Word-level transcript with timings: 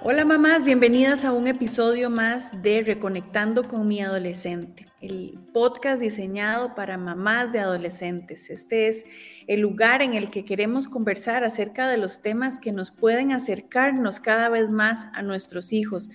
Hola 0.00 0.24
mamás, 0.24 0.62
bienvenidas 0.62 1.24
a 1.24 1.32
un 1.32 1.48
episodio 1.48 2.08
más 2.08 2.62
de 2.62 2.82
Reconectando 2.82 3.64
con 3.64 3.88
mi 3.88 4.00
adolescente, 4.00 4.87
el 5.00 5.38
podcast 5.52 6.00
diseñado 6.00 6.74
para 6.74 6.98
mamás 6.98 7.52
de 7.52 7.60
adolescentes. 7.60 8.50
Este 8.50 8.88
es 8.88 9.04
el 9.46 9.60
lugar 9.60 10.02
en 10.02 10.14
el 10.14 10.30
que 10.30 10.44
queremos 10.44 10.88
conversar 10.88 11.44
acerca 11.44 11.88
de 11.88 11.98
los 11.98 12.20
temas 12.20 12.58
que 12.58 12.72
nos 12.72 12.90
pueden 12.90 13.32
acercarnos 13.32 14.18
cada 14.18 14.48
vez 14.48 14.68
más 14.70 15.06
a 15.14 15.22
nuestros 15.22 15.72
hijos, 15.72 16.10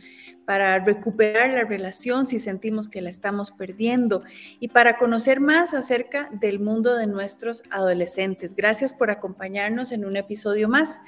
para 0.46 0.78
recuperar 0.80 1.52
la 1.52 1.64
relación 1.64 2.26
si 2.26 2.40
sentimos 2.40 2.90
que 2.90 3.02
la 3.02 3.10
estamos 3.10 3.52
perdiendo 3.52 4.24
y 4.60 4.68
para 4.68 4.98
conocer 4.98 5.40
más 5.40 5.74
acerca 5.74 6.30
del 6.34 6.60
mundo 6.60 6.96
de 6.96 7.08
nuestros 7.08 7.64
adolescentes. 7.70 8.56
Gracias 8.56 8.94
por 8.94 9.10
acompañarnos 9.10 9.92
en 9.92 10.06
un 10.06 10.18
episodio 10.18 10.68
más. 10.68 11.00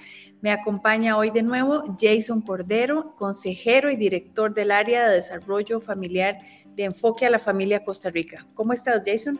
Me 0.41 0.51
acompaña 0.51 1.17
hoy 1.17 1.31
de 1.31 1.43
nuevo 1.43 1.97
Jason 1.99 2.41
Cordero, 2.41 3.15
consejero 3.17 3.91
y 3.91 3.95
director 3.97 4.53
del 4.53 4.71
área 4.71 5.07
de 5.07 5.15
desarrollo 5.15 5.81
familiar 5.81 6.37
de 6.75 6.83
Enfoque 6.83 7.25
a 7.25 7.29
la 7.29 7.39
Familia 7.39 7.83
Costa 7.83 8.09
Rica. 8.09 8.45
¿Cómo 8.53 8.73
estás, 8.73 9.01
Jason? 9.05 9.39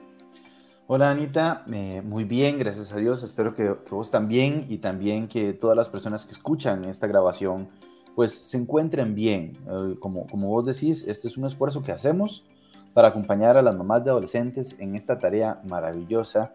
Hola 0.88 1.09
Anita, 1.09 1.63
muy 2.03 2.23
bien, 2.25 2.59
gracias 2.59 2.91
a 2.91 2.98
Dios. 2.98 3.23
Espero 3.23 3.55
que, 3.55 3.75
vos 3.89 4.11
también 4.11 4.67
y 4.70 4.77
también 4.77 5.27
que 5.27 5.53
todas 5.53 5.75
las 5.75 5.89
personas 5.89 6.25
que 6.25 6.31
escuchan 6.31 6.85
esta 6.85 7.08
grabación 7.08 7.70
pues 8.16 8.34
se 8.34 8.58
encuentren 8.58 9.16
bien. 9.16 9.58
Eh, 9.67 9.95
como, 9.99 10.27
como 10.27 10.48
vos 10.48 10.66
decís, 10.66 11.03
este 11.08 11.27
es 11.27 11.38
un 11.38 11.45
esfuerzo 11.45 11.84
que 11.84 11.91
hacemos 11.91 12.45
para 12.94 13.09
acompañar 13.09 13.58
a 13.58 13.61
las 13.61 13.75
mamás 13.75 14.05
de 14.05 14.11
adolescentes 14.11 14.75
en 14.80 14.95
esta 14.95 15.20
tarea 15.20 15.59
maravillosa 15.66 16.53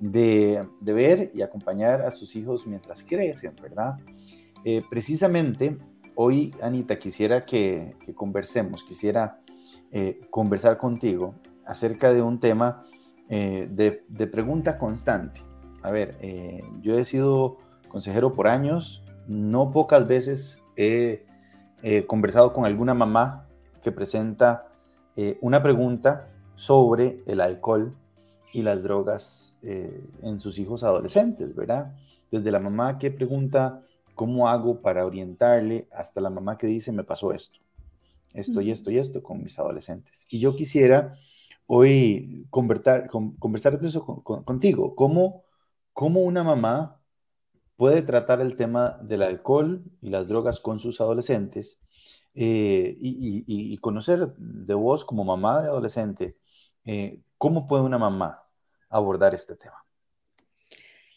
de, 0.00 0.66
ver 0.80 1.30
y 1.34 1.42
acompañar 1.42 2.02
a 2.02 2.10
sus 2.10 2.34
hijos 2.34 2.66
mientras 2.66 3.04
crecen, 3.04 3.54
¿verdad? 3.60 3.98
Eh, 4.64 4.82
precisamente 4.88 5.76
hoy, 6.14 6.54
Anita, 6.60 6.98
quisiera 6.98 7.44
que, 7.44 7.94
conversemos, 8.14 8.82
quisiera 8.84 9.40
eh, 9.92 10.20
conversar 10.30 10.78
contigo 10.78 11.34
acerca 11.64 12.12
de 12.12 12.22
un 12.22 12.40
tema 12.40 12.84
eh, 13.28 13.68
de, 13.70 14.26
pregunta 14.26 14.78
constante. 14.78 15.40
A 15.82 15.90
ver, 15.90 16.16
yo 16.80 16.96
he 16.96 17.04
sido 17.04 17.58
consejero 17.88 18.32
por 18.34 18.46
años, 18.46 19.04
no 19.26 19.72
pocas 19.72 20.06
veces 20.06 20.62
he 20.76 21.24
conversado 22.06 22.52
con 22.52 22.64
alguna 22.64 22.94
mamá 22.94 23.48
que 23.82 23.90
presenta 23.90 24.68
una 25.40 25.60
pregunta 25.60 26.28
sobre 26.54 27.18
el 27.26 27.40
alcohol 27.40 27.96
y 28.52 28.62
las 28.62 28.82
drogas 28.82 29.54
eh, 29.62 30.04
en 30.22 30.40
sus 30.40 30.58
hijos 30.58 30.84
adolescentes, 30.84 31.54
¿verdad? 31.54 31.94
Desde 32.30 32.50
la 32.50 32.58
mamá 32.58 32.98
que 32.98 33.10
pregunta 33.10 33.82
cómo 34.14 34.48
hago 34.48 34.80
para 34.80 35.06
orientarle 35.06 35.88
hasta 35.90 36.20
la 36.20 36.30
mamá 36.30 36.58
que 36.58 36.66
dice 36.66 36.92
me 36.92 37.04
pasó 37.04 37.32
esto, 37.32 37.58
esto 38.34 38.60
y 38.60 38.70
esto 38.70 38.90
y 38.90 38.98
esto 38.98 39.22
con 39.22 39.42
mis 39.42 39.58
adolescentes. 39.58 40.26
Y 40.28 40.38
yo 40.40 40.56
quisiera 40.56 41.12
hoy 41.66 42.46
conversar, 42.50 43.08
conversar 43.08 43.78
de 43.78 43.88
eso 43.88 44.04
contigo, 44.04 44.94
¿Cómo, 44.94 45.44
cómo 45.92 46.20
una 46.20 46.44
mamá 46.44 47.00
puede 47.76 48.02
tratar 48.02 48.40
el 48.40 48.56
tema 48.56 48.96
del 49.02 49.22
alcohol 49.22 49.84
y 50.00 50.10
las 50.10 50.28
drogas 50.28 50.60
con 50.60 50.78
sus 50.80 51.00
adolescentes 51.00 51.80
eh, 52.34 52.96
y, 53.00 53.76
conocer 53.78 54.34
de 54.36 54.74
vos 54.74 55.04
como 55.04 55.24
mamá 55.24 55.62
de 55.62 55.68
adolescente, 55.68 56.38
eh, 56.84 57.20
¿cómo 57.38 57.66
puede 57.66 57.82
una 57.82 57.98
mamá 57.98 58.42
abordar 58.92 59.34
este 59.34 59.56
tema. 59.56 59.81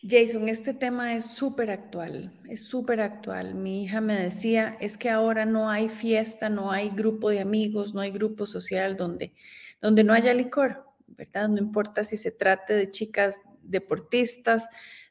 Jason, 0.08 0.50
este 0.50 0.74
tema 0.74 1.16
es 1.16 1.26
súper 1.26 1.72
actual, 1.72 2.32
es 2.48 2.64
súper 2.64 3.02
actual. 3.02 3.56
Mi 3.56 3.84
hija 3.84 4.02
me 4.02 4.14
decía, 4.16 4.78
es 4.80 4.98
que 4.98 5.10
ahora 5.10 5.46
no 5.46 5.70
hay 5.70 5.90
fiesta, 5.90 6.50
no 6.50 6.72
hay 6.72 6.90
grupo 6.90 7.30
de 7.30 7.40
amigos, 7.40 7.94
no 7.94 8.02
hay 8.02 8.12
grupo 8.12 8.46
social 8.46 8.98
donde, 8.98 9.34
donde 9.82 10.04
no 10.04 10.14
haya 10.14 10.34
licor, 10.34 10.86
¿verdad? 11.08 11.50
No 11.50 11.58
importa 11.58 12.04
si 12.04 12.18
se 12.18 12.32
trate 12.32 12.74
de 12.74 12.92
chicas 12.92 13.42
deportistas, 13.64 14.68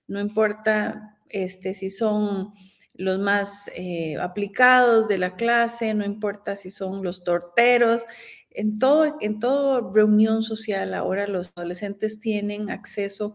no 0.07 0.21
importa 0.21 1.19
este, 1.29 1.75
si 1.75 1.91
son 1.91 2.53
los 2.95 3.19
más 3.19 3.69
eh, 3.75 4.17
aplicados 4.21 5.09
de 5.09 5.19
la 5.19 5.35
clase, 5.35 5.93
no 5.95 6.05
importa 6.05 6.55
si 6.55 6.71
son 6.71 7.03
los 7.03 7.25
torteros, 7.25 8.05
en 8.51 8.79
todo, 8.79 9.17
en 9.21 9.41
toda 9.41 9.91
reunión 9.93 10.45
social 10.45 10.95
ahora 10.95 11.27
los 11.27 11.53
adolescentes 11.57 12.21
tienen 12.21 12.71
acceso 12.71 13.35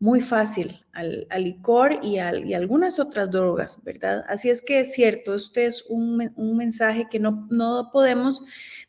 muy 0.00 0.20
fácil 0.20 0.84
al, 0.92 1.26
licor 1.38 1.98
y, 2.02 2.18
a 2.18 2.28
algunas 2.28 3.00
otras 3.00 3.30
drogas, 3.30 3.82
¿verdad? 3.82 4.24
Así 4.28 4.48
es 4.48 4.62
que 4.62 4.80
es 4.80 4.92
cierto, 4.92 5.34
este 5.34 5.66
es 5.66 5.84
un, 5.88 6.30
mensaje 6.56 7.08
que 7.10 7.18
no, 7.18 7.48
no 7.50 7.90
podemos 7.92 8.42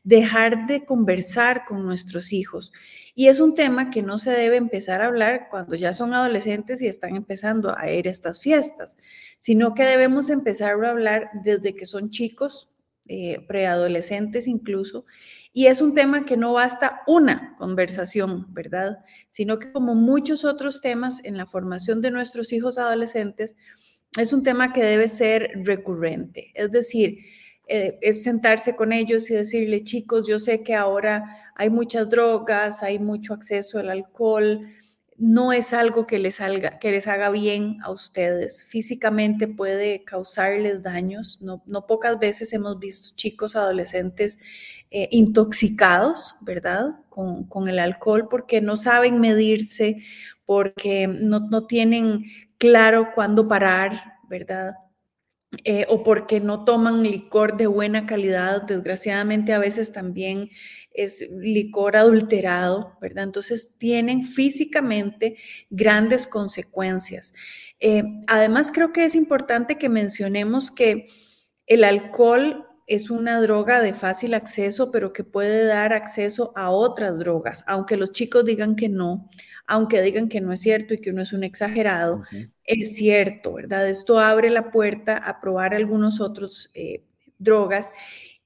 dejar 0.03 0.67
de 0.67 0.85
conversar 0.85 1.65
con 1.65 1.83
nuestros 1.83 2.31
hijos. 2.31 2.73
Y 3.15 3.27
es 3.27 3.39
un 3.39 3.55
tema 3.55 3.89
que 3.89 4.03
no 4.03 4.19
se 4.19 4.31
debe 4.31 4.57
empezar 4.57 5.01
a 5.01 5.07
hablar 5.07 5.47
cuando 5.49 5.75
ya 5.75 5.93
son 5.93 6.13
adolescentes 6.13 6.81
y 6.81 6.87
están 6.87 7.15
empezando 7.15 7.75
a 7.77 7.91
ir 7.91 8.07
a 8.07 8.11
estas 8.11 8.39
fiestas, 8.39 8.95
sino 9.39 9.73
que 9.73 9.83
debemos 9.83 10.29
empezar 10.29 10.83
a 10.83 10.91
hablar 10.91 11.31
desde 11.43 11.75
que 11.75 11.85
son 11.87 12.11
chicos, 12.11 12.69
eh, 13.11 13.43
preadolescentes 13.47 14.47
incluso, 14.47 15.05
y 15.51 15.65
es 15.65 15.81
un 15.81 15.95
tema 15.95 16.25
que 16.25 16.37
no 16.37 16.53
basta 16.53 17.01
una 17.07 17.55
conversación, 17.57 18.45
¿verdad? 18.53 18.99
Sino 19.31 19.57
que 19.57 19.71
como 19.71 19.95
muchos 19.95 20.45
otros 20.45 20.79
temas 20.79 21.25
en 21.25 21.35
la 21.35 21.47
formación 21.47 22.01
de 22.01 22.11
nuestros 22.11 22.53
hijos 22.53 22.77
adolescentes, 22.77 23.55
es 24.15 24.31
un 24.31 24.43
tema 24.43 24.73
que 24.73 24.83
debe 24.83 25.07
ser 25.07 25.51
recurrente. 25.55 26.51
Es 26.53 26.71
decir, 26.71 27.17
eh, 27.67 27.97
es 28.01 28.21
sentarse 28.21 28.75
con 28.75 28.93
ellos 28.93 29.29
y 29.31 29.33
decirle, 29.33 29.83
chicos, 29.83 30.27
yo 30.27 30.37
sé 30.37 30.61
que 30.61 30.75
ahora 30.75 31.23
hay 31.55 31.71
muchas 31.71 32.09
drogas, 32.09 32.83
hay 32.83 32.99
mucho 32.99 33.33
acceso 33.33 33.79
al 33.79 33.89
alcohol, 33.89 34.67
no 35.19 35.51
es 35.51 35.73
algo 35.73 36.07
que 36.07 36.17
les, 36.17 36.39
haga, 36.39 36.79
que 36.79 36.91
les 36.91 37.07
haga 37.07 37.29
bien 37.29 37.77
a 37.83 37.91
ustedes. 37.91 38.63
Físicamente 38.63 39.47
puede 39.47 40.05
causarles 40.05 40.81
daños. 40.81 41.39
No, 41.41 41.61
pocas 41.87 42.17
veces 42.19 42.53
hemos 42.53 42.79
visto 42.79 43.15
chicos 43.15 43.57
adolescentes 43.57 44.39
eh, 44.91 45.09
intoxicados, 45.11 46.35
¿verdad? 46.39 47.01
Con, 47.09 47.67
el 47.67 47.79
alcohol 47.79 48.29
porque 48.29 48.61
no 48.61 48.77
saben 48.77 49.19
medirse, 49.19 49.97
porque 50.45 51.07
no, 51.07 51.41
no 51.41 51.67
tienen 51.67 52.23
claro 52.57 53.09
cuándo 53.13 53.45
parar, 53.45 54.01
¿verdad? 54.29 54.75
Eh, 55.63 55.87
o 55.89 56.03
porque 56.03 56.39
no 56.39 56.63
toman 56.63 57.01
licor 57.01 57.57
de 57.57 57.65
buena 57.65 58.05
calidad, 58.05 58.61
desgraciadamente 58.61 59.51
a 59.51 59.57
veces 59.57 59.91
también 59.91 60.51
es 60.91 61.27
licor 61.31 61.95
adulterado, 61.95 62.97
¿verdad? 63.01 63.23
Entonces 63.23 63.73
tienen 63.79 64.21
físicamente 64.23 65.37
grandes 65.71 66.27
consecuencias. 66.27 67.33
Eh, 67.79 68.03
además, 68.27 68.71
creo 68.71 68.93
que 68.93 69.05
es 69.05 69.15
importante 69.15 69.79
que 69.79 69.89
mencionemos 69.89 70.69
que 70.69 71.05
el 71.65 71.83
alcohol 71.83 72.68
es 72.89 73.09
una 73.09 73.39
droga 73.39 73.81
de 73.81 73.93
fácil 73.93 74.33
acceso, 74.33 74.91
pero 74.91 75.13
que 75.13 75.23
puede 75.23 75.65
dar 75.65 75.93
acceso 75.93 76.51
a 76.55 76.71
otras 76.71 77.17
drogas, 77.17 77.63
aunque 77.67 77.97
los 77.97 78.11
chicos 78.11 78.43
digan 78.43 78.75
que 78.75 78.89
no 78.89 79.29
aunque 79.69 80.01
digan 80.01 80.29
que 80.29 80.41
no 80.41 80.51
es 80.51 80.61
cierto 80.61 80.95
y 80.95 80.97
que 80.97 81.11
uno 81.11 81.21
es 81.21 81.31
un 81.31 81.43
exagerado, 81.43 82.23
es 82.63 82.95
cierto, 82.95 83.53
¿verdad? 83.53 83.87
Esto 83.87 84.17
abre 84.17 84.49
la 84.49 84.71
puerta 84.71 85.15
a 85.15 85.39
probar 85.39 85.75
algunos 85.75 86.19
otros 86.19 86.71
eh, 86.73 87.03
drogas 87.37 87.91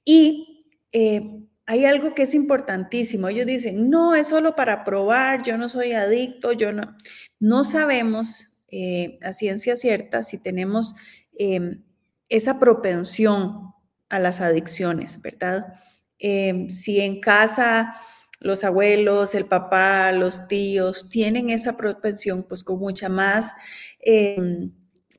y 0.03 0.65
eh, 0.91 1.39
hay 1.65 1.85
algo 1.85 2.13
que 2.13 2.23
es 2.23 2.35
importantísimo. 2.35 3.29
Ellos 3.29 3.45
dicen, 3.45 3.89
no, 3.89 4.15
es 4.15 4.27
solo 4.27 4.53
para 4.53 4.83
probar, 4.83 5.43
yo 5.43 5.55
no 5.55 5.69
soy 5.69 5.93
adicto, 5.93 6.51
yo 6.51 6.73
no. 6.73 6.93
No 7.39 7.63
sabemos 7.63 8.57
eh, 8.67 9.17
a 9.21 9.31
ciencia 9.31 9.77
cierta 9.77 10.23
si 10.23 10.37
tenemos 10.37 10.93
em, 11.37 11.83
esa 12.27 12.59
propensión 12.59 13.72
a 14.13 14.19
las 14.19 14.41
adicciones, 14.41 15.19
¿verdad? 15.21 15.73
Em, 16.19 16.69
si 16.69 17.01
en 17.01 17.19
casa 17.19 17.95
los 18.39 18.63
abuelos, 18.63 19.33
el 19.33 19.45
papá, 19.45 20.11
los 20.11 20.47
tíos 20.47 21.09
tienen 21.09 21.49
esa 21.49 21.75
propensión, 21.77 22.43
pues 22.43 22.63
con 22.63 22.77
mucha 22.79 23.09
más, 23.09 23.53
em, 23.99 24.71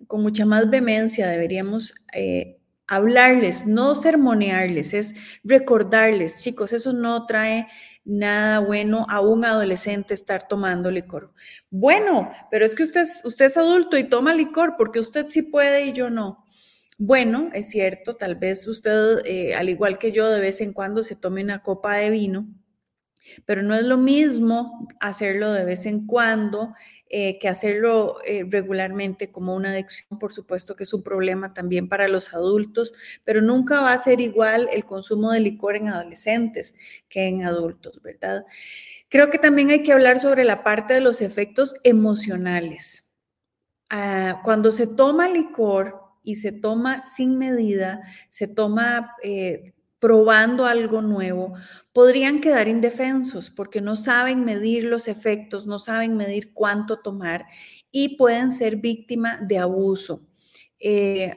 con 0.06 0.23
mucha 0.23 0.46
más 0.46 0.70
vehemencia 0.70 1.29
deberíamos 1.29 1.94
eh, 2.12 2.58
hablarles, 2.87 3.67
no 3.67 3.94
sermonearles, 3.96 4.94
es 4.94 5.14
recordarles, 5.43 6.43
chicos, 6.43 6.73
eso 6.73 6.93
no 6.93 7.26
trae 7.26 7.67
nada 8.05 8.61
bueno 8.61 9.06
a 9.08 9.20
un 9.20 9.44
adolescente 9.44 10.14
estar 10.14 10.46
tomando 10.46 10.91
licor. 10.91 11.32
Bueno, 11.70 12.31
pero 12.50 12.64
es 12.64 12.75
que 12.75 12.85
usted, 12.85 13.06
usted 13.25 13.46
es 13.46 13.56
adulto 13.56 13.96
y 13.99 14.05
toma 14.05 14.35
licor 14.35 14.75
porque 14.76 15.00
usted 15.00 15.26
sí 15.31 15.43
puede 15.43 15.87
y 15.87 15.93
yo 15.93 16.11
no. 16.11 16.44
Bueno, 16.99 17.50
es 17.52 17.70
cierto, 17.70 18.17
tal 18.17 18.37
vez 18.37 18.67
usted, 18.69 19.19
eh, 19.26 19.55
al 19.55 19.69
igual 19.69 19.99
que 19.99 20.12
yo, 20.12 20.29
de 20.31 20.41
vez 20.41 20.61
en 20.61 20.73
cuando 20.73 21.02
se 21.02 21.17
tome 21.17 21.43
una 21.43 21.62
copa 21.62 21.96
de 21.96 22.11
vino, 22.11 22.46
pero 23.46 23.62
no 23.62 23.75
es 23.75 23.85
lo 23.85 23.99
mismo 23.99 24.88
hacerlo 25.00 25.52
de 25.52 25.64
vez 25.64 25.87
en 25.87 26.06
cuando 26.06 26.75
eh, 27.08 27.38
que 27.38 27.49
hacerlo 27.49 28.17
eh, 28.26 28.44
regularmente 28.49 29.32
como 29.32 29.55
una 29.55 29.70
adicción. 29.70 30.19
Por 30.19 30.32
supuesto 30.32 30.76
que 30.76 30.85
es 30.85 30.94
un 30.94 31.02
problema 31.02 31.55
también 31.55 31.88
para 31.88 32.08
los 32.08 32.35
adultos, 32.35 32.93
pero 33.25 33.43
nunca 33.43 33.81
va 33.82 33.93
a 33.93 33.99
ser 33.99 34.20
igual 34.20 34.69
el 34.73 34.85
consumo 34.85 35.32
de 35.32 35.41
licor 35.41 35.76
en 35.76 35.88
adolescentes 35.88 36.75
que 37.08 37.26
en 37.29 37.44
adultos, 37.44 38.00
¿verdad? 38.02 38.44
Creo 39.08 39.31
que 39.31 39.38
también 39.38 39.70
hay 39.70 39.82
que 39.82 39.93
hablar 39.93 40.20
sobre 40.20 40.44
la 40.44 40.64
parte 40.64 40.94
de 40.94 41.00
los 41.00 41.23
efectos 41.23 41.75
emocionales. 41.85 43.11
Ah, 43.91 44.41
cuando 44.44 44.70
se 44.70 44.87
toma 44.88 45.29
licor 45.29 46.03
y 46.24 46.36
se 46.36 46.50
toma 46.50 46.98
sin 47.00 47.38
medida, 47.38 48.02
se 48.28 48.48
toma 48.48 49.14
eh, 49.22 49.74
probando 50.00 50.66
algo 50.66 51.00
nuevo, 51.00 51.54
podrían 51.92 52.40
quedar 52.40 52.68
indefensos 52.68 53.50
porque 53.50 53.80
no 53.80 53.94
saben 53.94 54.44
medir 54.44 54.84
los 54.84 55.06
efectos, 55.08 55.66
no 55.66 55.78
saben 55.78 56.16
medir 56.16 56.52
cuánto 56.52 56.98
tomar 56.98 57.46
y 57.90 58.16
pueden 58.16 58.52
ser 58.52 58.76
víctima 58.76 59.38
de 59.40 59.58
abuso. 59.58 60.26
Eh, 60.80 61.34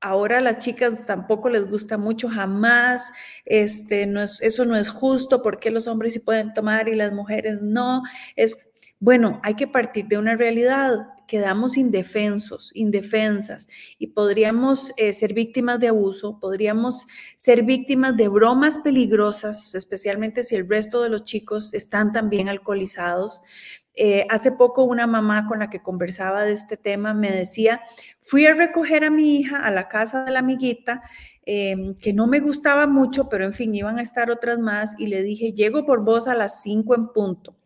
ahora 0.00 0.38
a 0.38 0.40
las 0.42 0.58
chicas 0.58 1.06
tampoco 1.06 1.48
les 1.48 1.68
gusta 1.68 1.98
mucho, 1.98 2.28
jamás, 2.28 3.12
este, 3.44 4.06
no 4.06 4.22
es, 4.22 4.40
eso 4.42 4.64
no 4.64 4.76
es 4.76 4.88
justo, 4.88 5.42
porque 5.42 5.70
los 5.70 5.86
hombres 5.86 6.14
sí 6.14 6.20
pueden 6.20 6.52
tomar 6.54 6.88
y 6.88 6.94
las 6.94 7.12
mujeres 7.12 7.62
no? 7.62 8.02
Es, 8.36 8.56
bueno, 8.98 9.40
hay 9.42 9.54
que 9.54 9.66
partir 9.66 10.06
de 10.08 10.18
una 10.18 10.36
realidad 10.36 11.06
quedamos 11.30 11.76
indefensos, 11.76 12.72
indefensas 12.74 13.68
y 14.00 14.08
podríamos 14.08 14.92
eh, 14.96 15.12
ser 15.12 15.32
víctimas 15.32 15.78
de 15.78 15.86
abuso, 15.86 16.40
podríamos 16.40 17.06
ser 17.36 17.62
víctimas 17.62 18.16
de 18.16 18.26
bromas 18.26 18.80
peligrosas, 18.80 19.76
especialmente 19.76 20.42
si 20.42 20.56
el 20.56 20.68
resto 20.68 21.02
de 21.02 21.08
los 21.08 21.22
chicos 21.22 21.72
están 21.72 22.12
también 22.12 22.48
alcoholizados. 22.48 23.42
Eh, 23.94 24.26
hace 24.28 24.50
poco 24.50 24.82
una 24.82 25.06
mamá 25.06 25.46
con 25.46 25.60
la 25.60 25.70
que 25.70 25.80
conversaba 25.80 26.42
de 26.42 26.52
este 26.52 26.76
tema 26.76 27.14
me 27.14 27.30
decía, 27.30 27.80
fui 28.20 28.46
a 28.46 28.54
recoger 28.54 29.04
a 29.04 29.10
mi 29.10 29.36
hija 29.36 29.64
a 29.64 29.70
la 29.70 29.86
casa 29.86 30.24
de 30.24 30.32
la 30.32 30.40
amiguita, 30.40 31.00
em, 31.46 31.94
que 31.94 32.12
no 32.12 32.26
me 32.26 32.40
gustaba 32.40 32.88
mucho, 32.88 33.28
pero 33.28 33.44
en 33.44 33.52
fin, 33.52 33.72
iban 33.72 34.00
a 34.00 34.02
estar 34.02 34.32
otras 34.32 34.58
más, 34.58 34.96
y 34.98 35.06
le 35.06 35.22
dije, 35.22 35.52
llego 35.52 35.86
por 35.86 36.04
vos 36.04 36.26
a 36.26 36.34
las 36.34 36.60
5 36.60 36.96
en 36.96 37.06
punto. 37.12 37.59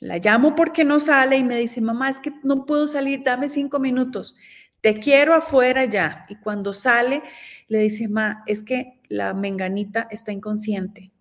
La 0.00 0.18
llamo 0.18 0.54
porque 0.54 0.84
no 0.84 1.00
sale 1.00 1.38
y 1.38 1.44
me 1.44 1.56
dice, 1.56 1.80
mamá, 1.80 2.10
es 2.10 2.20
que 2.20 2.32
no 2.42 2.66
puedo 2.66 2.86
salir, 2.86 3.22
dame 3.24 3.48
cinco 3.48 3.78
minutos. 3.78 4.36
Te 4.80 4.98
quiero 4.98 5.34
afuera 5.34 5.84
ya. 5.84 6.26
Y 6.28 6.36
cuando 6.36 6.72
sale, 6.72 7.22
le 7.68 7.80
dice, 7.80 8.08
ma, 8.08 8.42
es 8.46 8.62
que 8.62 9.00
la 9.08 9.32
menganita 9.34 10.06
está 10.10 10.32
inconsciente 10.32 11.12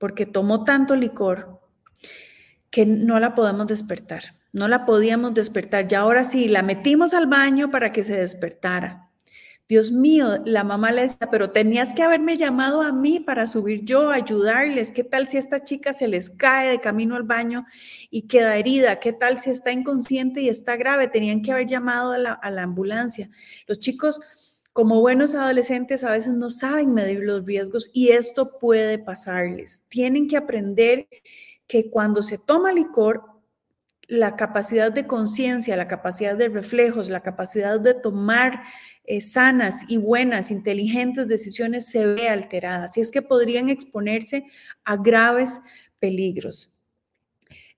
porque 0.00 0.24
tomó 0.24 0.64
tanto 0.64 0.96
licor 0.96 1.60
que 2.70 2.86
no 2.86 3.20
la 3.20 3.34
podemos 3.34 3.66
despertar. 3.66 4.34
No 4.50 4.66
la 4.66 4.86
podíamos 4.86 5.34
despertar. 5.34 5.86
Ya 5.88 6.00
ahora 6.00 6.24
sí, 6.24 6.48
la 6.48 6.62
metimos 6.62 7.12
al 7.12 7.26
baño 7.26 7.70
para 7.70 7.92
que 7.92 8.02
se 8.02 8.16
despertara. 8.16 9.09
Dios 9.70 9.92
mío, 9.92 10.42
la 10.46 10.64
mamá 10.64 10.90
le 10.90 11.02
decía, 11.02 11.30
pero 11.30 11.52
tenías 11.52 11.94
que 11.94 12.02
haberme 12.02 12.36
llamado 12.36 12.82
a 12.82 12.90
mí 12.90 13.20
para 13.20 13.46
subir 13.46 13.84
yo, 13.84 14.10
ayudarles. 14.10 14.90
¿Qué 14.90 15.04
tal 15.04 15.28
si 15.28 15.36
esta 15.36 15.62
chica 15.62 15.92
se 15.92 16.08
les 16.08 16.28
cae 16.28 16.70
de 16.70 16.80
camino 16.80 17.14
al 17.14 17.22
baño 17.22 17.64
y 18.10 18.22
queda 18.22 18.56
herida? 18.56 18.96
¿Qué 18.96 19.12
tal 19.12 19.40
si 19.40 19.50
está 19.50 19.70
inconsciente 19.70 20.40
y 20.40 20.48
está 20.48 20.74
grave? 20.74 21.06
Tenían 21.06 21.40
que 21.40 21.52
haber 21.52 21.66
llamado 21.66 22.10
a 22.10 22.18
la, 22.18 22.32
a 22.32 22.50
la 22.50 22.64
ambulancia. 22.64 23.30
Los 23.68 23.78
chicos, 23.78 24.18
como 24.72 25.00
buenos 25.00 25.36
adolescentes, 25.36 26.02
a 26.02 26.10
veces 26.10 26.34
no 26.34 26.50
saben 26.50 26.92
medir 26.92 27.20
los 27.20 27.46
riesgos 27.46 27.90
y 27.92 28.08
esto 28.08 28.58
puede 28.58 28.98
pasarles. 28.98 29.84
Tienen 29.88 30.26
que 30.26 30.36
aprender 30.36 31.06
que 31.68 31.90
cuando 31.90 32.22
se 32.22 32.38
toma 32.38 32.72
licor, 32.72 33.22
la 34.08 34.34
capacidad 34.34 34.90
de 34.90 35.06
conciencia, 35.06 35.76
la 35.76 35.86
capacidad 35.86 36.36
de 36.36 36.48
reflejos, 36.48 37.08
la 37.08 37.22
capacidad 37.22 37.78
de 37.78 37.94
tomar 37.94 38.64
eh, 39.12 39.20
sanas 39.20 39.86
y 39.88 39.96
buenas, 39.96 40.52
inteligentes 40.52 41.26
decisiones 41.26 41.86
se 41.86 42.06
ve 42.06 42.28
alterada. 42.28 42.84
Así 42.84 43.00
es 43.00 43.10
que 43.10 43.22
podrían 43.22 43.68
exponerse 43.68 44.44
a 44.84 44.96
graves 44.96 45.60
peligros. 45.98 46.72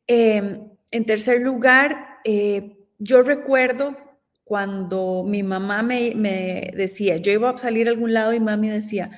Em, 0.07 0.69
en 0.91 1.05
tercer 1.07 1.41
lugar, 1.41 2.19
eh, 2.27 2.77
yo 2.99 3.23
recuerdo 3.23 3.97
cuando 4.45 5.25
mi 5.27 5.43
mamá 5.43 5.83
me, 5.83 6.71
decía, 6.77 7.17
yo 7.17 7.33
iba 7.33 7.49
a 7.49 7.57
salir 7.57 7.89
a 7.89 7.93
algún 7.93 8.13
lado 8.13 8.35
y 8.35 8.41
mami 8.41 8.69
decía, 8.69 9.11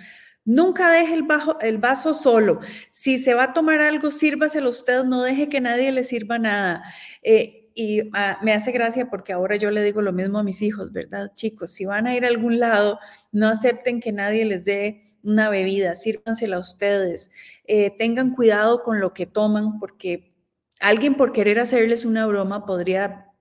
nunca 0.44 0.92
deje 0.92 1.18
el 1.62 1.78
vaso 1.78 2.14
solo. 2.14 2.60
Si 2.92 3.18
se 3.18 3.34
va 3.34 3.44
a 3.44 3.52
tomar 3.52 3.80
algo, 3.80 4.12
sírvaselo 4.12 4.70
usted, 4.70 5.02
no 5.02 5.24
deje 5.24 5.48
que 5.48 5.60
nadie 5.60 5.90
le 5.90 6.04
sirva 6.04 6.38
nada. 6.38 6.84
Eh, 7.24 7.63
y 7.74 8.08
ah, 8.14 8.38
me 8.42 8.52
hace 8.52 8.72
gracia 8.72 9.10
porque 9.10 9.32
ahora 9.32 9.56
yo 9.56 9.70
le 9.70 9.82
digo 9.82 10.00
lo 10.00 10.12
mismo 10.12 10.38
a 10.38 10.44
mis 10.44 10.62
hijos, 10.62 10.92
¿verdad? 10.92 11.32
Chicos, 11.34 11.72
si 11.72 11.84
van 11.84 12.06
a 12.06 12.14
ir 12.14 12.24
a 12.24 12.28
algún 12.28 12.60
lado, 12.60 12.98
no 13.32 13.48
acepten 13.48 14.00
que 14.00 14.12
nadie 14.12 14.44
les 14.44 14.64
dé 14.64 15.02
una 15.22 15.50
bebida, 15.50 15.96
sírvansela 15.96 16.56
a 16.56 16.60
ustedes, 16.60 17.30
eh, 17.66 17.90
tengan 17.98 18.34
cuidado 18.34 18.82
con 18.84 19.00
lo 19.00 19.12
que 19.12 19.26
toman 19.26 19.78
porque 19.80 20.34
alguien 20.80 21.14
por 21.14 21.32
querer 21.32 21.58
hacerles 21.58 22.04
una 22.04 22.26
broma 22.26 22.64
podría 22.64 23.32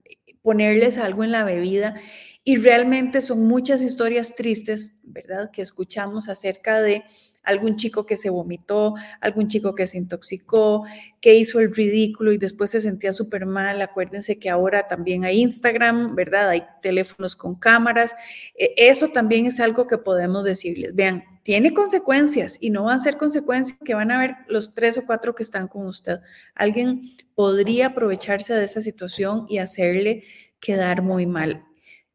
ponerles 0.42 0.98
algo 0.98 1.24
en 1.24 1.32
la 1.32 1.44
bebida 1.44 1.96
y 2.44 2.58
realmente 2.58 3.22
son 3.22 3.48
muchas 3.48 3.82
historias 3.82 4.36
tristes, 4.36 4.96
¿verdad? 5.04 5.50
Que 5.52 5.62
escuchamos 5.62 6.28
acerca 6.28 6.82
de 6.82 7.04
algún 7.44 7.76
chico 7.76 8.06
que 8.06 8.18
se 8.18 8.30
vomitó, 8.30 8.96
algún 9.22 9.48
chico 9.48 9.76
que 9.76 9.86
se 9.86 9.98
intoxicó, 9.98 10.86
que 11.22 11.36
hizo 11.36 11.60
el 11.60 11.74
ridículo 11.74 12.32
y 12.32 12.38
después 12.38 12.72
se 12.72 12.82
sentía 12.82 13.14
súper 13.14 13.46
mal. 13.46 13.82
Acuérdense 13.82 14.40
que 14.40 14.50
ahora 14.50 14.88
también 14.88 15.26
hay 15.26 15.42
Instagram, 15.42 16.16
¿verdad? 16.16 16.50
Hay 16.50 16.64
teléfonos 16.82 17.36
con 17.36 17.56
cámaras. 17.56 18.16
E, 18.56 18.74
eso 18.78 19.10
también 19.10 19.46
es 19.46 19.60
algo 19.60 19.88
que 19.88 19.98
podemos 19.98 20.44
decirles. 20.44 20.96
Vean, 20.96 21.24
tiene 21.44 21.74
consecuencias 21.74 22.58
y 22.60 22.70
no 22.70 22.86
van 22.86 22.98
a 22.98 23.04
ser 23.04 23.18
consecuencias 23.18 23.78
que 23.84 23.94
van 23.94 24.12
a 24.12 24.20
ver 24.20 24.36
los 24.48 24.74
tres 24.74 24.98
o 24.98 25.06
cuatro 25.06 25.36
que 25.36 25.44
están 25.44 25.68
con 25.68 25.86
usted. 25.88 26.20
Alguien 26.56 27.02
podría 27.36 27.88
aprovecharse 27.88 28.54
de 28.54 28.64
esa 28.64 28.82
situación 28.82 29.46
y 29.50 29.58
hacerle 29.58 30.24
quedar 30.62 31.02
muy 31.02 31.26
mal. 31.26 31.66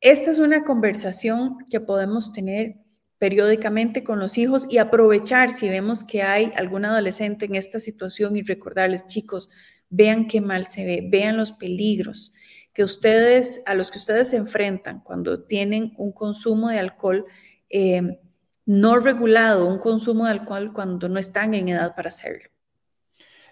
Esta 0.00 0.30
es 0.30 0.38
una 0.38 0.64
conversación 0.64 1.58
que 1.70 1.80
podemos 1.80 2.32
tener 2.32 2.76
periódicamente 3.18 4.04
con 4.04 4.20
los 4.20 4.38
hijos 4.38 4.66
y 4.70 4.78
aprovechar 4.78 5.50
si 5.50 5.68
vemos 5.68 6.04
que 6.04 6.22
hay 6.22 6.52
algún 6.54 6.84
adolescente 6.84 7.46
en 7.46 7.56
esta 7.56 7.80
situación 7.80 8.36
y 8.36 8.42
recordarles, 8.42 9.06
chicos, 9.06 9.50
vean 9.90 10.28
qué 10.28 10.40
mal 10.40 10.66
se 10.66 10.84
ve, 10.84 11.08
vean 11.10 11.36
los 11.36 11.52
peligros 11.52 12.32
que 12.72 12.84
ustedes, 12.84 13.60
a 13.66 13.74
los 13.74 13.90
que 13.90 13.98
ustedes 13.98 14.28
se 14.28 14.36
enfrentan 14.36 15.00
cuando 15.00 15.42
tienen 15.42 15.94
un 15.96 16.12
consumo 16.12 16.68
de 16.68 16.78
alcohol 16.78 17.26
eh, 17.68 18.20
no 18.66 19.00
regulado, 19.00 19.66
un 19.66 19.78
consumo 19.78 20.26
de 20.26 20.32
alcohol 20.32 20.72
cuando 20.72 21.08
no 21.08 21.18
están 21.18 21.54
en 21.54 21.70
edad 21.70 21.96
para 21.96 22.10
hacerlo. 22.10 22.50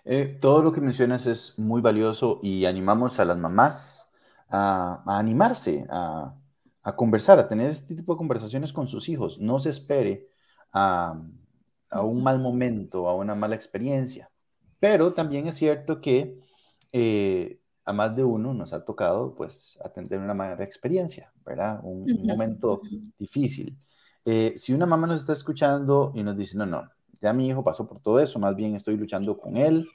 Eh, 0.05 0.38
todo 0.41 0.62
lo 0.62 0.71
que 0.71 0.81
mencionas 0.81 1.26
es 1.26 1.59
muy 1.59 1.81
valioso 1.81 2.38
y 2.41 2.67
animamos 2.67 3.19
a 3.19 3.25
las 3.25 3.37
mamás 3.37 4.06
a 4.49 5.03
animarse, 5.07 5.87
a, 5.88 6.35
a 6.87 6.95
conversar, 6.95 7.37
a 7.41 7.49
tener 7.49 7.69
este 7.69 7.97
tipo 7.97 8.15
de 8.15 8.19
conversaciones 8.19 8.73
con 8.73 8.87
sus 8.87 9.09
hijos. 9.09 9.41
No 9.41 9.59
se 9.59 9.71
espere 9.71 10.29
a, 10.73 11.21
un 12.00 12.23
mal 12.23 12.38
momento, 12.38 13.09
a 13.09 13.17
una 13.17 13.35
mala 13.35 13.57
experiencia. 13.57 14.31
Pero 14.79 15.12
también 15.12 15.49
es 15.49 15.57
cierto 15.57 16.00
que 16.00 16.38
eh, 16.93 17.59
a 17.85 17.93
más 17.93 18.15
de 18.15 18.23
uno 18.23 18.55
nos 18.55 18.73
ha 18.73 18.85
tocado 18.85 19.35
pues 19.35 19.76
atender 19.85 20.21
una 20.21 20.33
mala 20.33 20.62
experiencia, 20.62 21.33
¿verdad? 21.45 21.81
Un, 21.83 22.07
momento 22.25 22.81
difícil. 23.19 23.76
Eh, 24.25 24.55
si 24.57 24.73
una 24.73 24.87
mamá 24.87 25.09
nos 25.09 25.23
está 25.23 25.33
escuchando 25.33 26.12
y 26.15 26.23
nos 26.23 26.37
dice, 26.37 26.57
no, 26.57 26.67
no, 26.67 26.88
ya 27.21 27.33
mi 27.33 27.49
hijo 27.49 27.65
pasó 27.65 27.85
por 27.88 28.00
todo 28.00 28.21
eso, 28.21 28.38
más 28.38 28.55
bien 28.55 28.76
estoy 28.76 28.97
luchando 28.97 29.37
con 29.38 29.57
él, 29.57 29.88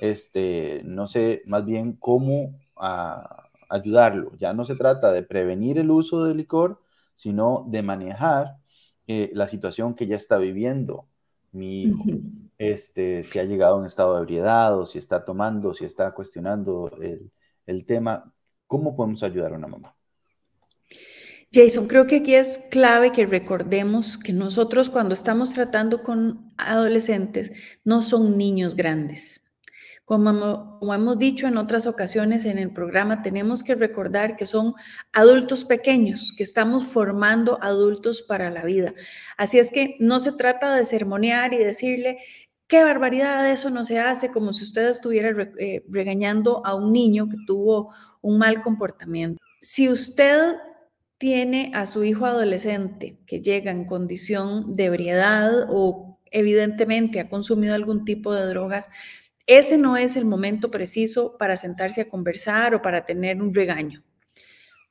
este, 0.00 0.80
no 0.84 1.06
sé 1.06 1.42
más 1.44 1.66
bien 1.66 1.92
cómo 1.94 2.58
ah, 2.76 3.47
ayudarlo. 3.68 4.32
Ya 4.38 4.52
no 4.52 4.64
se 4.64 4.76
trata 4.76 5.12
de 5.12 5.22
prevenir 5.22 5.78
el 5.78 5.90
uso 5.90 6.24
del 6.24 6.38
licor, 6.38 6.82
sino 7.16 7.66
de 7.68 7.82
manejar 7.82 8.58
eh, 9.06 9.30
la 9.34 9.46
situación 9.46 9.94
que 9.94 10.06
ya 10.06 10.16
está 10.16 10.38
viviendo 10.38 11.06
mi 11.52 11.84
hijo. 11.84 12.04
Este, 12.58 13.22
si 13.22 13.38
ha 13.38 13.44
llegado 13.44 13.74
a 13.74 13.78
un 13.78 13.86
estado 13.86 14.14
de 14.14 14.22
ebriedad 14.22 14.78
o 14.78 14.84
si 14.84 14.98
está 14.98 15.24
tomando, 15.24 15.74
si 15.74 15.84
está 15.84 16.10
cuestionando 16.12 16.90
el, 17.00 17.30
el 17.66 17.86
tema, 17.86 18.32
¿cómo 18.66 18.96
podemos 18.96 19.22
ayudar 19.22 19.52
a 19.52 19.56
una 19.56 19.68
mamá? 19.68 19.94
Jason, 21.52 21.88
creo 21.88 22.06
que 22.06 22.16
aquí 22.16 22.34
es 22.34 22.58
clave 22.70 23.10
que 23.10 23.24
recordemos 23.24 24.18
que 24.18 24.32
nosotros 24.34 24.90
cuando 24.90 25.14
estamos 25.14 25.54
tratando 25.54 26.02
con 26.02 26.52
adolescentes 26.58 27.52
no 27.84 28.02
son 28.02 28.36
niños 28.36 28.76
grandes. 28.76 29.42
Como, 30.08 30.78
hemos 30.94 31.18
dicho 31.18 31.46
en 31.48 31.58
otras 31.58 31.86
ocasiones 31.86 32.46
en 32.46 32.56
el 32.56 32.72
programa, 32.72 33.20
tenemos 33.20 33.62
que 33.62 33.74
recordar 33.74 34.36
que 34.36 34.46
son 34.46 34.72
adultos 35.12 35.66
pequeños, 35.66 36.32
que 36.34 36.44
estamos 36.44 36.86
formando 36.86 37.62
adultos 37.62 38.22
para 38.22 38.50
la 38.50 38.64
vida. 38.64 38.94
Así 39.36 39.58
es 39.58 39.70
que 39.70 39.96
no 40.00 40.18
se 40.18 40.32
trata 40.32 40.74
de 40.74 40.86
sermonear 40.86 41.52
y 41.52 41.58
decirle, 41.58 42.20
qué 42.66 42.82
barbaridad, 42.82 43.50
eso 43.50 43.68
no 43.68 43.84
se 43.84 43.98
hace, 43.98 44.30
como 44.30 44.54
si 44.54 44.64
usted 44.64 44.88
estuviera 44.88 45.52
eh, 45.58 45.84
regañando 45.90 46.64
a 46.64 46.74
un 46.74 46.90
niño 46.90 47.28
que 47.28 47.36
tuvo 47.46 47.92
un 48.22 48.38
mal 48.38 48.62
comportamiento. 48.62 49.38
Si 49.60 49.90
usted 49.90 50.56
tiene 51.18 51.70
a 51.74 51.84
su 51.84 52.02
hijo 52.02 52.24
adolescente 52.24 53.18
que 53.26 53.42
llega 53.42 53.70
en 53.70 53.84
condición 53.84 54.72
de 54.72 54.86
ebriedad 54.86 55.66
o 55.68 56.18
evidentemente 56.30 57.20
ha 57.20 57.28
consumido 57.28 57.74
algún 57.74 58.06
tipo 58.06 58.32
de 58.32 58.46
drogas, 58.46 58.88
ese 59.48 59.78
no 59.78 59.96
es 59.96 60.14
el 60.14 60.26
momento 60.26 60.70
preciso 60.70 61.36
para 61.38 61.56
sentarse 61.56 62.02
a 62.02 62.08
conversar 62.08 62.74
o 62.74 62.82
para 62.82 63.06
tener 63.06 63.42
un 63.42 63.52
regaño. 63.54 64.04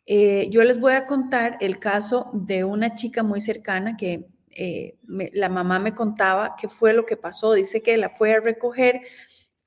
Eh, 0.07 0.47
yo 0.49 0.63
les 0.63 0.79
voy 0.79 0.93
a 0.93 1.05
contar 1.05 1.57
el 1.61 1.79
caso 1.79 2.31
de 2.33 2.63
una 2.63 2.95
chica 2.95 3.21
muy 3.21 3.39
cercana 3.39 3.95
que 3.95 4.27
eh, 4.49 4.97
la 5.05 5.49
mamá 5.49 5.77
me 5.77 5.93
contaba 5.93 6.55
qué 6.59 6.69
fue 6.69 6.93
lo 6.93 7.05
que 7.05 7.17
pasó. 7.17 7.53
Dice 7.53 7.83
que 7.83 7.97
la 7.97 8.09
fue 8.09 8.33
a 8.33 8.39
recoger 8.39 9.01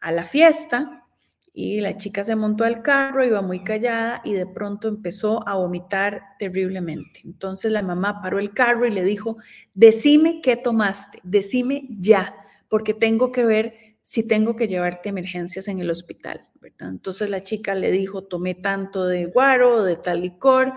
a 0.00 0.10
la 0.10 0.24
fiesta 0.24 1.06
y 1.52 1.80
la 1.80 1.96
chica 1.96 2.24
se 2.24 2.34
montó 2.34 2.64
al 2.64 2.82
carro, 2.82 3.24
iba 3.24 3.42
muy 3.42 3.62
callada 3.62 4.22
y 4.24 4.32
de 4.32 4.46
pronto 4.46 4.88
empezó 4.88 5.46
a 5.46 5.54
vomitar 5.54 6.22
terriblemente. 6.38 7.20
Entonces 7.24 7.70
la 7.70 7.82
mamá 7.82 8.20
paró 8.20 8.40
el 8.40 8.52
carro 8.52 8.86
y 8.86 8.90
le 8.90 9.04
dijo, 9.04 9.36
decime 9.74 10.40
qué 10.40 10.56
tomaste, 10.56 11.20
decime 11.22 11.86
ya, 11.90 12.34
porque 12.68 12.94
tengo 12.94 13.30
que 13.30 13.44
ver 13.44 13.89
si 14.10 14.26
tengo 14.26 14.56
que 14.56 14.66
llevarte 14.66 15.08
emergencias 15.08 15.68
en 15.68 15.78
el 15.78 15.88
hospital. 15.88 16.40
Entonces 16.80 17.30
la 17.30 17.44
chica 17.44 17.76
le 17.76 17.92
dijo, 17.92 18.24
tomé 18.24 18.56
tanto 18.56 19.06
de 19.06 19.26
guaro, 19.26 19.84
de 19.84 19.94
tal 19.94 20.22
licor. 20.22 20.72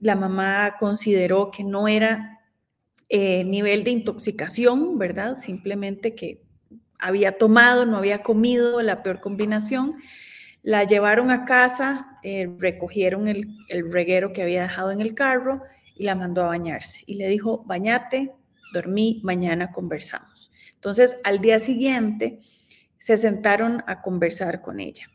La 0.00 0.14
mamá 0.14 0.76
consideró 0.80 1.50
que 1.50 1.62
no 1.62 1.88
era 1.88 2.40
eh, 3.10 3.44
nivel 3.44 3.84
de 3.84 3.90
intoxicación, 3.90 4.96
¿verdad? 4.96 5.36
Simplemente 5.36 6.14
que 6.14 6.42
había 6.98 7.36
tomado, 7.36 7.84
no 7.84 7.98
había 7.98 8.22
comido, 8.22 8.80
la 8.80 9.02
peor 9.02 9.20
combinación. 9.20 9.96
La 10.62 10.84
llevaron 10.84 11.30
a 11.30 11.44
casa, 11.44 12.18
eh, 12.22 12.48
recogieron 12.58 13.28
el, 13.28 13.46
el, 13.68 13.92
reguero 13.92 14.32
que 14.32 14.42
había 14.42 14.62
dejado 14.62 14.90
en 14.90 15.02
el 15.02 15.12
carro 15.12 15.60
y 15.94 16.04
la 16.04 16.14
mandó 16.14 16.40
a 16.40 16.46
bañarse. 16.46 17.02
Y 17.04 17.16
le 17.16 17.28
dijo, 17.28 17.62
bañate, 17.66 18.32
dormí, 18.72 19.20
mañana 19.22 19.70
conversamos. 19.70 20.33
Entonces, 20.84 21.16
al 21.24 21.40
día 21.40 21.60
siguiente, 21.60 22.40
se 22.98 23.16
sentaron 23.16 23.82
a 23.86 24.02
conversar 24.02 24.60
con 24.60 24.80
ella. 24.80 25.06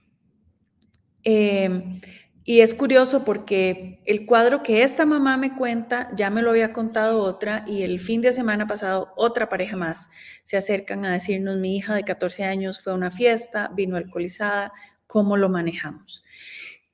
Eh, 1.23 2.01
y 2.43 2.61
es 2.61 2.73
curioso 2.73 3.23
porque 3.23 4.01
el 4.07 4.25
cuadro 4.25 4.63
que 4.63 4.81
esta 4.81 5.05
mamá 5.05 5.37
me 5.37 5.55
cuenta, 5.55 6.09
ya 6.15 6.31
me 6.31 6.41
lo 6.41 6.49
había 6.49 6.73
contado 6.73 7.21
otra 7.21 7.65
y 7.67 7.83
el 7.83 7.99
fin 7.99 8.21
de 8.21 8.33
semana 8.33 8.65
pasado 8.65 9.13
otra 9.15 9.47
pareja 9.47 9.77
más 9.77 10.09
se 10.43 10.57
acercan 10.57 11.05
a 11.05 11.13
decirnos, 11.13 11.57
mi 11.57 11.77
hija 11.77 11.93
de 11.93 12.03
14 12.03 12.45
años 12.45 12.81
fue 12.81 12.93
a 12.93 12.95
una 12.95 13.11
fiesta, 13.11 13.69
vino 13.75 13.95
alcoholizada, 13.95 14.73
¿cómo 15.05 15.37
lo 15.37 15.49
manejamos? 15.49 16.23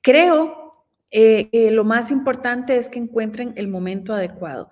Creo 0.02 0.84
eh, 1.10 1.48
que 1.50 1.70
lo 1.70 1.84
más 1.84 2.10
importante 2.10 2.76
es 2.76 2.90
que 2.90 2.98
encuentren 2.98 3.54
el 3.56 3.68
momento 3.68 4.12
adecuado. 4.12 4.68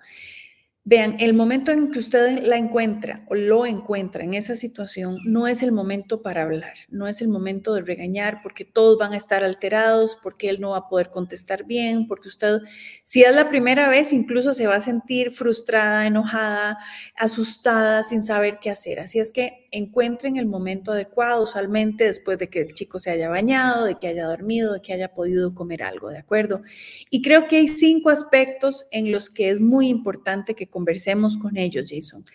Vean, 0.87 1.15
el 1.17 1.33
momento 1.33 1.71
en 1.71 1.89
que 1.89 1.97
usted 1.97 2.43
la 2.43 2.57
encuentra 2.57 3.25
o 3.27 3.33
lo 3.33 3.65
encuentra 3.65 4.23
en 4.23 4.35
esa 4.35 4.55
situación 4.55 5.17
no 5.25 5.47
es 5.47 5.63
el 5.63 5.71
momento 5.71 6.21
para 6.21 6.43
hablar, 6.43 6.75
no 6.89 7.07
es 7.07 7.23
el 7.23 7.27
momento 7.27 7.73
de 7.73 7.81
regañar 7.81 8.41
porque 8.43 8.65
todos 8.65 8.99
van 8.99 9.13
a 9.13 9.17
estar 9.17 9.43
alterados, 9.43 10.15
porque 10.21 10.47
él 10.47 10.61
no 10.61 10.69
va 10.69 10.77
a 10.77 10.87
poder 10.87 11.09
contestar 11.09 11.65
bien, 11.65 12.07
porque 12.07 12.27
usted, 12.27 12.59
si 13.01 13.23
es 13.23 13.33
la 13.33 13.49
primera 13.49 13.89
vez, 13.89 14.13
incluso 14.13 14.53
se 14.53 14.67
va 14.67 14.75
a 14.75 14.79
sentir 14.79 15.31
frustrada, 15.31 16.05
enojada, 16.05 16.77
asustada, 17.17 18.03
sin 18.03 18.21
saber 18.21 18.59
qué 18.61 18.69
hacer. 18.69 18.99
Así 18.99 19.17
es 19.17 19.31
que 19.31 19.65
encuentren 19.71 20.37
el 20.37 20.45
momento 20.45 20.91
adecuado, 20.91 21.41
usualmente 21.41 22.05
después 22.05 22.37
de 22.37 22.47
que 22.47 22.61
el 22.61 22.75
chico 22.75 22.99
se 22.99 23.09
haya 23.09 23.27
bañado, 23.27 23.85
de 23.85 23.95
que 23.95 24.07
haya 24.07 24.27
dormido, 24.27 24.73
de 24.73 24.81
que 24.81 24.93
haya 24.93 25.15
podido 25.15 25.55
comer 25.55 25.81
algo, 25.81 26.09
¿de 26.09 26.19
acuerdo? 26.19 26.61
Y 27.09 27.23
creo 27.23 27.47
que 27.47 27.57
hay 27.57 27.67
cinco 27.67 28.11
aspectos 28.11 28.85
en 28.91 29.11
los 29.11 29.31
que 29.31 29.49
es 29.49 29.59
muy 29.59 29.87
importante 29.89 30.53
que 30.53 30.74
conversemos 30.75 31.37
con 31.37 31.55
ellos, 31.55 31.85
Jason. 31.89 32.25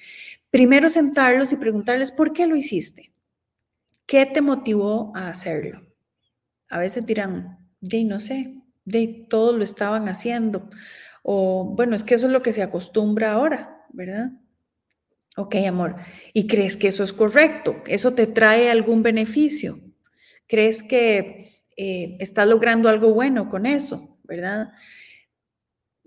Primero 0.50 0.88
sentarlos 0.88 1.52
y 1.52 1.56
preguntarles, 1.56 2.10
¿por 2.10 2.32
qué 2.32 2.46
lo 2.46 2.56
hiciste? 2.56 3.12
¿Qué 4.06 4.24
te 4.24 4.40
motivó 4.40 5.12
a 5.14 5.28
hacerlo? 5.28 5.86
A 6.70 6.78
veces 6.78 7.04
dirán, 7.04 7.58
de 7.82 8.02
no 8.04 8.18
sé, 8.18 8.62
de 8.86 9.26
todos 9.28 9.54
lo 9.54 9.62
estaban 9.62 10.08
haciendo. 10.08 10.70
O 11.22 11.74
bueno, 11.76 11.94
es 11.94 12.02
que 12.02 12.14
eso 12.14 12.28
es 12.28 12.32
lo 12.32 12.40
que 12.40 12.52
se 12.52 12.62
acostumbra 12.62 13.32
ahora, 13.32 13.84
¿verdad? 13.90 14.30
Ok, 15.36 15.56
amor. 15.68 15.96
¿Y 16.32 16.46
crees 16.46 16.78
que 16.78 16.88
eso 16.88 17.04
es 17.04 17.12
correcto? 17.12 17.82
¿Eso 17.86 18.14
te 18.14 18.26
trae 18.26 18.70
algún 18.70 19.02
beneficio? 19.02 19.80
¿Crees 20.46 20.82
que 20.82 21.50
eh, 21.76 22.16
estás 22.20 22.48
logrando 22.48 22.88
algo 22.88 23.12
bueno 23.12 23.50
con 23.50 23.66
eso? 23.66 24.16
¿Verdad? 24.24 24.72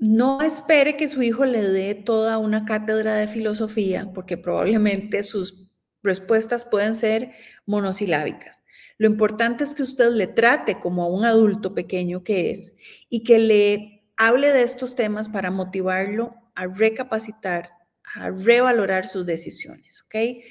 No 0.05 0.41
espere 0.41 0.97
que 0.97 1.07
su 1.07 1.21
hijo 1.21 1.45
le 1.45 1.61
dé 1.61 1.95
toda 1.95 2.37
una 2.37 2.65
cátedra 2.65 3.15
de 3.15 3.29
filosofía, 3.29 4.11
porque 4.13 4.35
probablemente 4.35 5.23
sus 5.23 5.69
respuestas 6.01 6.65
pueden 6.65 6.93
ser 6.93 7.31
monosilábicas. 7.65 8.63
Lo 8.97 9.07
importante 9.07 9.63
es 9.63 9.73
que 9.73 9.81
usted 9.81 10.11
le 10.11 10.27
trate 10.27 10.77
como 10.77 11.03
a 11.03 11.07
un 11.07 11.23
adulto 11.23 11.73
pequeño 11.73 12.21
que 12.21 12.51
es 12.51 12.75
y 13.07 13.23
que 13.23 13.39
le 13.39 14.03
hable 14.17 14.51
de 14.51 14.63
estos 14.63 14.93
temas 14.95 15.29
para 15.29 15.51
motivarlo 15.51 16.35
a 16.53 16.67
recapacitar, 16.67 17.69
a 18.15 18.29
revalorar 18.29 19.07
sus 19.07 19.25
decisiones, 19.25 20.03
¿ok? 20.03 20.43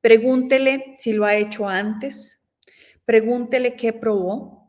Pregúntele 0.00 0.94
si 1.00 1.14
lo 1.14 1.24
ha 1.24 1.34
hecho 1.34 1.68
antes, 1.68 2.42
pregúntele 3.04 3.74
qué 3.74 3.92
probó, 3.92 4.59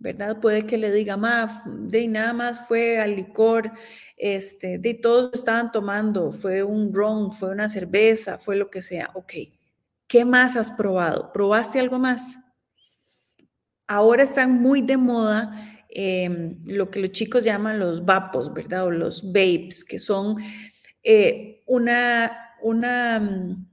¿verdad? 0.00 0.40
Puede 0.40 0.66
que 0.66 0.78
le 0.78 0.90
diga, 0.90 1.18
más 1.18 1.62
de 1.66 2.08
nada 2.08 2.32
más 2.32 2.66
fue 2.66 2.98
al 2.98 3.14
licor, 3.16 3.70
este, 4.16 4.78
de 4.78 4.94
todos 4.94 5.30
estaban 5.34 5.70
tomando, 5.70 6.32
fue 6.32 6.62
un 6.62 6.92
ron, 6.92 7.32
fue 7.32 7.50
una 7.50 7.68
cerveza, 7.68 8.38
fue 8.38 8.56
lo 8.56 8.70
que 8.70 8.80
sea. 8.80 9.10
Ok, 9.14 9.34
¿qué 10.08 10.24
más 10.24 10.56
has 10.56 10.70
probado? 10.70 11.30
¿Probaste 11.32 11.78
algo 11.78 11.98
más? 11.98 12.38
Ahora 13.86 14.22
están 14.22 14.52
muy 14.52 14.80
de 14.80 14.96
moda 14.96 15.84
em, 15.90 16.58
lo 16.64 16.90
que 16.90 17.00
los 17.00 17.12
chicos 17.12 17.44
llaman 17.44 17.78
los 17.78 18.04
vapos, 18.04 18.54
¿verdad? 18.54 18.84
O 18.86 18.90
los 18.90 19.22
vapes, 19.22 19.84
que 19.84 19.98
son 19.98 20.36
eh, 21.02 21.62
una, 21.66 22.54
una 22.62 23.20
mm, 23.20 23.69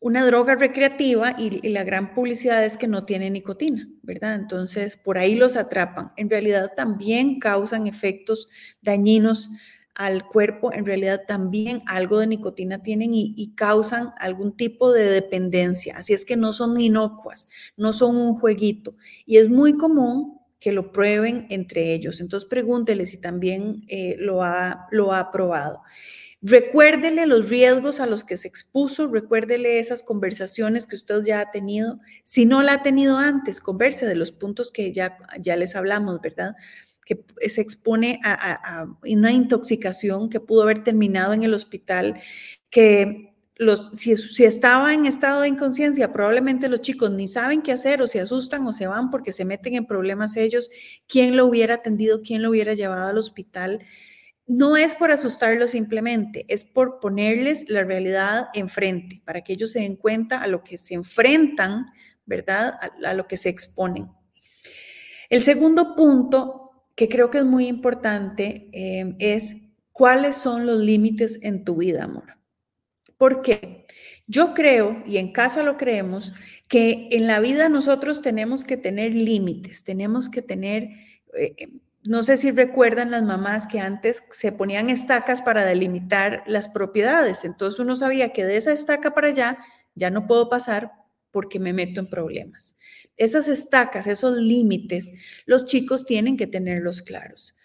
una 0.00 0.24
droga 0.24 0.54
recreativa 0.54 1.34
y, 1.38 1.68
la 1.68 1.82
gran 1.82 2.14
publicidad 2.14 2.64
es 2.64 2.76
que 2.76 2.86
no 2.86 3.04
tiene 3.04 3.30
nicotina, 3.30 3.88
¿verdad? 4.02 4.36
Entonces, 4.36 4.96
por 4.96 5.18
ahí 5.18 5.34
los 5.34 5.56
atrapan. 5.56 6.12
En 6.16 6.30
realidad 6.30 6.72
también 6.76 7.40
causan 7.40 7.86
efectos 7.86 8.48
dañinos 8.80 9.50
al 9.94 10.24
cuerpo, 10.28 10.72
en 10.72 10.86
realidad 10.86 11.22
también 11.26 11.80
algo 11.86 12.20
de 12.20 12.28
nicotina 12.28 12.84
tienen 12.84 13.10
y, 13.12 13.52
causan 13.56 14.12
algún 14.18 14.56
tipo 14.56 14.92
de 14.92 15.10
dependencia. 15.10 15.96
Así 15.96 16.12
es 16.12 16.24
que 16.24 16.36
no 16.36 16.52
son 16.52 16.80
inocuas, 16.80 17.48
no 17.76 17.92
son 17.92 18.16
un 18.16 18.38
jueguito. 18.38 18.94
Y 19.26 19.38
es 19.38 19.48
muy 19.48 19.76
común 19.76 20.38
que 20.60 20.70
lo 20.70 20.92
prueben 20.92 21.46
entre 21.50 21.92
ellos. 21.92 22.20
Entonces 22.20 22.48
pregúntele 22.48 23.06
si 23.06 23.20
también 23.20 23.84
eh, 23.88 24.14
lo, 24.18 24.44
ha, 24.44 24.86
lo 24.92 25.12
ha 25.12 25.32
probado. 25.32 25.82
Recuérdele 26.40 27.26
los 27.26 27.48
riesgos 27.48 27.98
a 27.98 28.06
los 28.06 28.22
que 28.22 28.36
se 28.36 28.46
expuso, 28.46 29.08
recuérdele 29.08 29.80
esas 29.80 30.04
conversaciones 30.04 30.86
que 30.86 30.94
usted 30.94 31.24
ya 31.24 31.40
ha 31.40 31.50
tenido. 31.50 31.98
Si 32.22 32.46
no 32.46 32.62
la 32.62 32.74
ha 32.74 32.82
tenido 32.84 33.16
antes, 33.16 33.58
converse 33.60 34.06
de 34.06 34.14
los 34.14 34.30
puntos 34.30 34.70
que 34.70 34.92
ya, 34.92 35.16
ya 35.40 35.56
les 35.56 35.74
hablamos, 35.74 36.20
¿verdad? 36.20 36.54
Que 37.04 37.24
se 37.48 37.60
expone 37.60 38.20
a, 38.22 38.86
una 39.02 39.32
intoxicación 39.32 40.30
que 40.30 40.38
pudo 40.38 40.62
haber 40.62 40.84
terminado 40.84 41.32
en 41.32 41.42
el 41.42 41.54
hospital, 41.54 42.20
que 42.70 43.34
si, 43.92 44.16
si, 44.16 44.44
estaba 44.44 44.94
en 44.94 45.06
estado 45.06 45.40
de 45.40 45.48
inconsciencia, 45.48 46.12
probablemente 46.12 46.68
los 46.68 46.82
chicos 46.82 47.10
ni 47.10 47.26
saben 47.26 47.62
qué 47.62 47.72
hacer 47.72 48.00
o 48.00 48.06
se 48.06 48.20
asustan 48.20 48.64
o 48.64 48.72
se 48.72 48.86
van 48.86 49.10
porque 49.10 49.32
se 49.32 49.44
meten 49.44 49.74
en 49.74 49.86
problemas 49.86 50.36
ellos. 50.36 50.70
¿Quién 51.08 51.36
lo 51.36 51.46
hubiera 51.46 51.74
atendido? 51.74 52.22
¿Quién 52.22 52.42
lo 52.42 52.50
hubiera 52.50 52.74
llevado 52.74 53.08
al 53.08 53.18
hospital? 53.18 53.80
No 54.48 54.78
es 54.78 54.94
por 54.94 55.12
asustarlos 55.12 55.72
simplemente, 55.72 56.46
es 56.48 56.64
por 56.64 57.00
ponerles 57.00 57.68
la 57.68 57.84
realidad 57.84 58.48
enfrente, 58.54 59.20
para 59.24 59.42
que 59.42 59.52
ellos 59.52 59.72
se 59.72 59.80
den 59.80 59.94
cuenta 59.94 60.42
a 60.42 60.46
lo 60.46 60.64
que 60.64 60.78
se 60.78 60.94
enfrentan, 60.94 61.86
¿verdad? 62.24 62.72
A, 63.04 63.14
lo 63.14 63.26
que 63.26 63.36
se 63.36 63.50
exponen. 63.50 64.08
El 65.28 65.42
segundo 65.42 65.94
punto 65.94 66.86
que 66.96 67.10
creo 67.10 67.30
que 67.30 67.38
es 67.38 67.44
muy 67.44 67.66
importante 67.66 68.70
eh, 68.72 69.14
es 69.18 69.68
cuáles 69.92 70.36
son 70.36 70.64
los 70.64 70.80
límites 70.80 71.40
en 71.42 71.62
tu 71.64 71.76
vida, 71.76 72.04
amor. 72.04 72.38
Porque 73.18 73.86
yo 74.26 74.54
creo, 74.54 75.02
y 75.06 75.18
en 75.18 75.30
casa 75.30 75.62
lo 75.62 75.76
creemos, 75.76 76.32
que 76.68 77.08
en 77.10 77.26
la 77.26 77.40
vida 77.40 77.68
nosotros 77.68 78.22
tenemos 78.22 78.64
que 78.64 78.78
tener 78.78 79.14
límites, 79.14 79.84
tenemos 79.84 80.30
que 80.30 80.40
tener... 80.40 80.88
Eh, 81.36 81.54
no 82.08 82.22
sé 82.22 82.38
si 82.38 82.50
recuerdan 82.50 83.10
las 83.10 83.22
mamás 83.22 83.66
que 83.66 83.80
antes 83.80 84.22
se 84.30 84.50
ponían 84.50 84.88
estacas 84.88 85.42
para 85.42 85.66
delimitar 85.66 86.42
las 86.46 86.70
propiedades. 86.70 87.44
Entonces 87.44 87.78
uno 87.80 87.96
sabía 87.96 88.32
que 88.32 88.46
de 88.46 88.56
esa 88.56 88.72
estaca 88.72 89.12
para 89.12 89.28
allá 89.28 89.58
ya 89.94 90.08
no 90.08 90.26
puedo 90.26 90.48
pasar 90.48 90.90
porque 91.30 91.58
me 91.58 91.74
meto 91.74 92.00
en 92.00 92.08
problemas. 92.08 92.74
Esas 93.18 93.46
estacas, 93.46 94.06
esos 94.06 94.38
límites, 94.38 95.12
los 95.44 95.66
chicos 95.66 96.06
tienen 96.06 96.38
que 96.38 96.46
tenerlos 96.46 97.02
claros. 97.02 97.58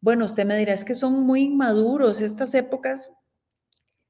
Bueno, 0.00 0.24
usted 0.24 0.46
me 0.46 0.56
dirá, 0.56 0.72
es 0.72 0.86
que 0.86 0.94
son 0.94 1.20
muy 1.26 1.42
inmaduros 1.42 2.22
estas 2.22 2.54
épocas. 2.54 3.10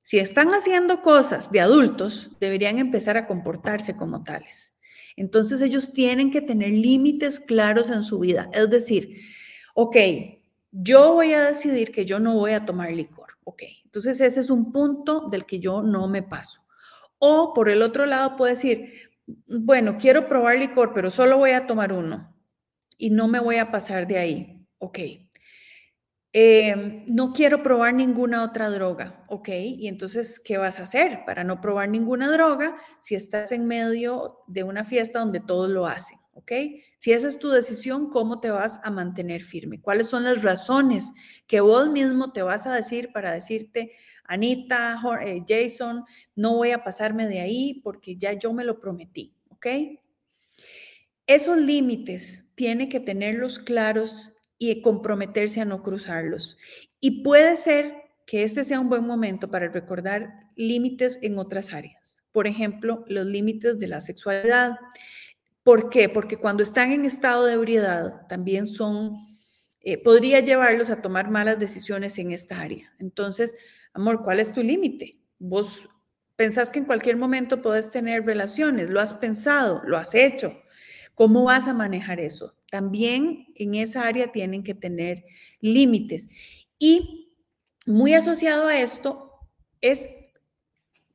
Si 0.05 0.21
están 0.21 0.51
haciendo 0.51 1.03
cosas 1.03 1.51
de 1.51 1.63
adultos, 1.63 2.31
deberían 2.39 2.79
empezar 2.79 3.17
a 3.17 3.27
comportarse 3.27 3.97
como 3.97 4.23
tales. 4.23 4.73
Entonces 5.17 5.61
ellos 5.63 5.93
tienen 5.93 6.31
que 6.31 6.43
tener 6.43 6.71
límites 6.71 7.41
claros 7.41 7.91
en 7.91 8.05
su 8.05 8.21
vida. 8.21 8.49
Es 8.53 8.71
decir, 8.71 9.17
ok, 9.83 9.97
yo 10.73 11.15
voy 11.15 11.33
a 11.33 11.47
decidir 11.47 11.93
que 11.93 12.05
yo 12.05 12.19
no 12.19 12.35
voy 12.35 12.53
a 12.53 12.65
tomar 12.67 12.93
licor. 12.93 13.31
Ok, 13.45 13.63
entonces 13.85 14.21
ese 14.21 14.41
es 14.41 14.51
un 14.51 14.73
punto 14.73 15.29
del 15.31 15.47
que 15.47 15.59
yo 15.59 15.83
no 15.83 16.09
me 16.09 16.23
paso. 16.23 16.61
O 17.19 17.55
por 17.55 17.69
el 17.69 17.83
otro 17.83 18.07
lado 18.07 18.37
puedo 18.37 18.51
decir, 18.51 18.93
bueno, 19.27 19.97
quiero 19.99 20.29
probar 20.29 20.59
licor, 20.59 20.93
pero 20.95 21.11
solo 21.11 21.39
voy 21.39 21.53
a 21.53 21.67
tomar 21.67 21.93
uno 21.93 22.37
y 22.99 23.11
no 23.11 23.29
me 23.29 23.41
voy 23.41 23.57
a 23.57 23.71
pasar 23.71 24.07
de 24.07 24.19
ahí. 24.19 24.67
Ok, 24.79 24.99
Em, 26.33 27.05
no 27.09 27.33
quiero 27.33 27.61
probar 27.63 27.93
ninguna 27.93 28.45
otra 28.45 28.71
droga, 28.71 29.25
¿ok? 29.29 29.49
Y 29.49 29.89
entonces, 29.89 30.39
¿qué 30.39 30.59
vas 30.59 30.79
a 30.79 30.85
hacer 30.85 31.25
para 31.27 31.43
no 31.43 31.61
probar 31.61 31.89
ninguna 31.89 32.31
droga 32.31 32.77
si 33.01 33.17
estás 33.17 33.51
en 33.51 33.67
medio 33.67 34.39
de 34.47 34.63
una 34.63 34.85
fiesta 34.85 35.19
donde 35.19 35.41
todos 35.41 35.69
lo 35.69 35.87
hacen, 35.89 36.20
¿ok? 36.33 36.53
Si 36.97 37.13
esa 37.13 37.29
es 37.29 37.39
tu 37.39 37.49
decisión, 37.49 38.11
¿cómo 38.11 38.41
te 38.41 38.51
vas 38.51 38.81
a 38.83 38.91
mantener 38.91 39.43
firme? 39.43 39.81
¿Cuáles 39.81 40.09
son 40.09 40.25
las 40.25 40.43
razones 40.43 41.11
que 41.47 41.61
vos 41.61 41.91
mismo 41.91 42.33
te 42.33 42.43
vas 42.43 42.67
a 42.67 42.75
decir 42.75 43.11
para 43.13 43.33
decirte, 43.33 43.93
Anita, 44.25 45.01
eh, 45.25 45.43
Jason, 45.49 46.05
no 46.37 46.57
voy 46.57 46.71
a 46.71 46.85
pasarme 46.85 47.27
de 47.27 47.41
ahí 47.41 47.81
porque 47.83 48.17
ya 48.17 48.33
yo 48.35 48.53
me 48.53 48.65
lo 48.65 48.81
prometí, 48.81 49.35
¿ok? 49.49 49.67
Esos 51.27 51.59
límites 51.59 52.53
tiene 52.55 52.89
que 52.89 53.01
tenerlos 53.01 53.59
claros 53.59 54.33
y 54.59 54.83
comprometerse 54.83 55.61
a 55.61 55.65
no 55.65 55.83
cruzarlos. 55.83 56.59
Y 57.01 57.23
puede 57.23 57.57
ser 57.57 57.95
que 58.27 58.45
este 58.45 58.63
sea 58.63 58.79
un 58.79 58.89
buen 58.89 59.05
momento 59.05 59.51
para 59.51 59.69
recordar 59.69 60.31
límites 60.55 61.19
en 61.23 61.39
otras 61.39 61.73
áreas. 61.73 62.23
Por 62.31 62.47
ejemplo, 62.47 63.05
los 63.09 63.27
límites 63.27 63.79
de 63.79 63.89
la 63.89 64.01
sexualidad. 64.01 64.77
¿Por 65.71 65.89
qué? 65.89 66.09
Porque 66.09 66.37
cuando 66.37 66.65
están 66.65 66.91
en 66.91 67.05
estado 67.05 67.45
de 67.45 67.53
ebriedad 67.53 68.27
también 68.27 68.67
son, 68.67 69.19
eh, 69.83 70.03
podría 70.03 70.41
llevarlos 70.41 70.91
a 70.91 71.01
tomar 71.01 71.31
malas 71.31 71.61
decisiones 71.61 72.19
en 72.19 72.33
esta 72.33 72.61
área. 72.61 72.93
Entonces, 72.99 73.55
amor, 73.93 74.25
¿cuál 74.25 74.41
es 74.41 74.53
tu 74.53 74.65
límite? 74.65 75.21
Vos 75.39 75.89
pensás 76.35 76.73
que 76.73 76.81
en 76.81 76.87
cualquier 76.87 77.17
momento 77.17 77.63
podés 77.63 77.89
tener 77.89 78.27
relaciones, 78.27 78.91
lo 78.91 79.01
has 79.01 79.15
pensado, 79.15 79.81
lo 79.85 79.97
has 79.97 80.13
hecho. 80.17 80.61
¿Cómo 81.15 81.45
vas 81.45 81.69
a 81.69 81.73
manejar 81.73 82.19
eso? 82.19 82.57
También 82.69 83.47
en 83.55 83.77
esa 83.77 84.09
área 84.09 84.33
tienen 84.33 84.65
que 84.65 84.75
tener 84.75 85.25
límites. 85.61 86.31
Y 86.81 87.33
muy 87.87 88.15
asociado 88.15 88.67
a 88.67 88.81
esto 88.81 89.39
es 89.81 90.09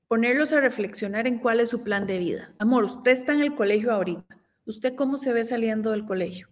ponerlos 0.07 0.53
a 0.53 0.61
reflexionar 0.61 1.27
en 1.27 1.39
cuál 1.39 1.59
es 1.59 1.67
su 1.67 1.83
plan 1.83 2.07
de 2.07 2.19
vida. 2.19 2.55
Amor, 2.57 2.85
usted 2.85 3.11
está 3.11 3.33
en 3.33 3.41
el 3.41 3.53
colegio 3.53 3.91
ahorita. 3.91 4.34
¿Usted 4.65 4.95
cómo 4.95 5.17
se 5.17 5.31
ve 5.31 5.45
saliendo 5.45 5.91
del 5.91 6.05
colegio? 6.05 6.49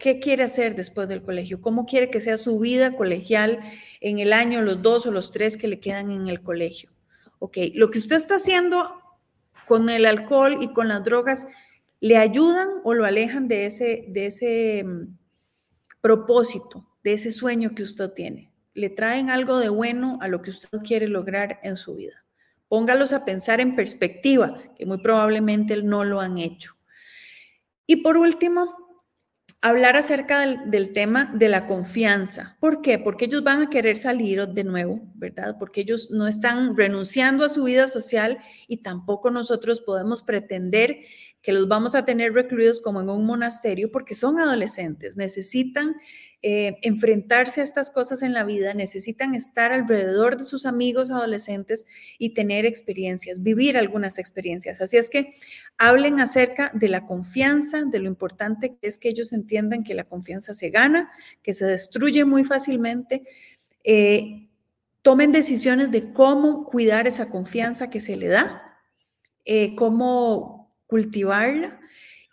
¿Qué 0.00 0.18
quiere 0.18 0.42
hacer 0.42 0.74
después 0.74 1.08
del 1.08 1.22
colegio? 1.22 1.60
¿Cómo 1.60 1.86
quiere 1.86 2.10
que 2.10 2.20
sea 2.20 2.36
su 2.36 2.58
vida 2.58 2.96
colegial 2.96 3.60
en 4.00 4.18
el 4.18 4.32
año, 4.32 4.62
los 4.62 4.82
dos 4.82 5.06
o 5.06 5.12
los 5.12 5.30
tres 5.30 5.56
que 5.56 5.68
le 5.68 5.78
quedan 5.78 6.10
en 6.10 6.28
el 6.28 6.42
colegio? 6.42 6.90
Ok, 7.38 7.58
lo 7.74 7.90
que 7.90 7.98
usted 7.98 8.16
está 8.16 8.36
haciendo 8.36 9.00
con 9.68 9.88
el 9.88 10.06
alcohol 10.06 10.58
y 10.60 10.72
con 10.72 10.88
las 10.88 11.04
drogas 11.04 11.46
le 12.00 12.16
ayudan 12.16 12.68
o 12.82 12.94
lo 12.94 13.04
alejan 13.04 13.46
de 13.46 13.66
ese, 13.66 14.06
de 14.08 14.26
ese 14.26 14.84
mm, 14.84 15.16
propósito, 16.00 16.88
de 17.04 17.12
ese 17.12 17.30
sueño 17.30 17.74
que 17.74 17.84
usted 17.84 18.10
tiene. 18.10 18.52
Le 18.74 18.90
traen 18.90 19.30
algo 19.30 19.58
de 19.58 19.68
bueno 19.68 20.18
a 20.20 20.28
lo 20.28 20.42
que 20.42 20.50
usted 20.50 20.78
quiere 20.82 21.06
lograr 21.06 21.60
en 21.62 21.76
su 21.76 21.94
vida. 21.94 22.24
Póngalos 22.68 23.12
a 23.12 23.24
pensar 23.24 23.60
en 23.60 23.76
perspectiva, 23.76 24.60
que 24.76 24.86
muy 24.86 24.98
probablemente 24.98 25.80
no 25.82 26.04
lo 26.04 26.20
han 26.20 26.38
hecho. 26.38 26.79
Y 27.90 27.96
por 27.96 28.16
último, 28.16 28.72
hablar 29.60 29.96
acerca 29.96 30.46
del, 30.64 30.92
tema 30.92 31.32
de 31.34 31.48
la 31.48 31.66
confianza. 31.66 32.56
¿Por 32.60 32.82
qué? 32.82 33.00
Porque 33.00 33.24
ellos 33.24 33.42
van 33.42 33.62
a 33.62 33.68
querer 33.68 33.96
salir 33.96 34.46
de 34.46 34.62
nuevo, 34.62 35.00
¿verdad? 35.16 35.56
Porque 35.58 35.80
ellos 35.80 36.08
no 36.12 36.28
están 36.28 36.76
renunciando 36.76 37.44
a 37.44 37.48
su 37.48 37.64
vida 37.64 37.88
social 37.88 38.38
y 38.68 38.76
tampoco 38.76 39.32
nosotros 39.32 39.80
podemos 39.80 40.22
pretender 40.22 41.00
que 41.42 41.52
los 41.52 41.68
vamos 41.68 41.94
a 41.94 42.04
tener 42.04 42.34
recluidos 42.34 42.80
como 42.80 43.00
en 43.00 43.08
un 43.08 43.24
monasterio 43.24 43.90
porque 43.90 44.14
son 44.14 44.38
adolescentes, 44.38 45.16
necesitan 45.16 45.96
eh, 46.42 46.76
enfrentarse 46.82 47.60
a 47.60 47.64
estas 47.64 47.90
cosas 47.90 48.22
en 48.22 48.32
la 48.32 48.44
vida, 48.44 48.74
necesitan 48.74 49.34
estar 49.34 49.72
alrededor 49.72 50.36
de 50.36 50.44
sus 50.44 50.66
amigos 50.66 51.10
adolescentes 51.10 51.86
y 52.18 52.34
tener 52.34 52.66
experiencias, 52.66 53.42
vivir 53.42 53.78
algunas 53.78 54.18
experiencias. 54.18 54.80
Así 54.80 54.96
es 54.96 55.08
que 55.08 55.30
hablen 55.78 56.20
acerca 56.20 56.70
de 56.74 56.88
la 56.88 57.06
confianza, 57.06 57.84
de 57.84 57.98
lo 58.00 58.06
importante 58.06 58.76
que 58.80 58.88
es 58.88 58.98
que 58.98 59.08
ellos 59.08 59.32
entiendan 59.32 59.82
que 59.82 59.94
la 59.94 60.04
confianza 60.04 60.52
se 60.52 60.70
gana, 60.70 61.10
que 61.42 61.54
se 61.54 61.64
destruye 61.64 62.24
muy 62.24 62.44
fácilmente. 62.44 63.22
Eh, 63.84 64.48
tomen 65.02 65.32
decisiones 65.32 65.90
de 65.90 66.12
cómo 66.12 66.64
cuidar 66.64 67.06
esa 67.06 67.30
confianza 67.30 67.88
que 67.88 68.00
se 68.00 68.16
le 68.16 68.28
da, 68.28 68.62
eh, 69.46 69.74
cómo 69.74 70.59
cultivarla 70.90 71.80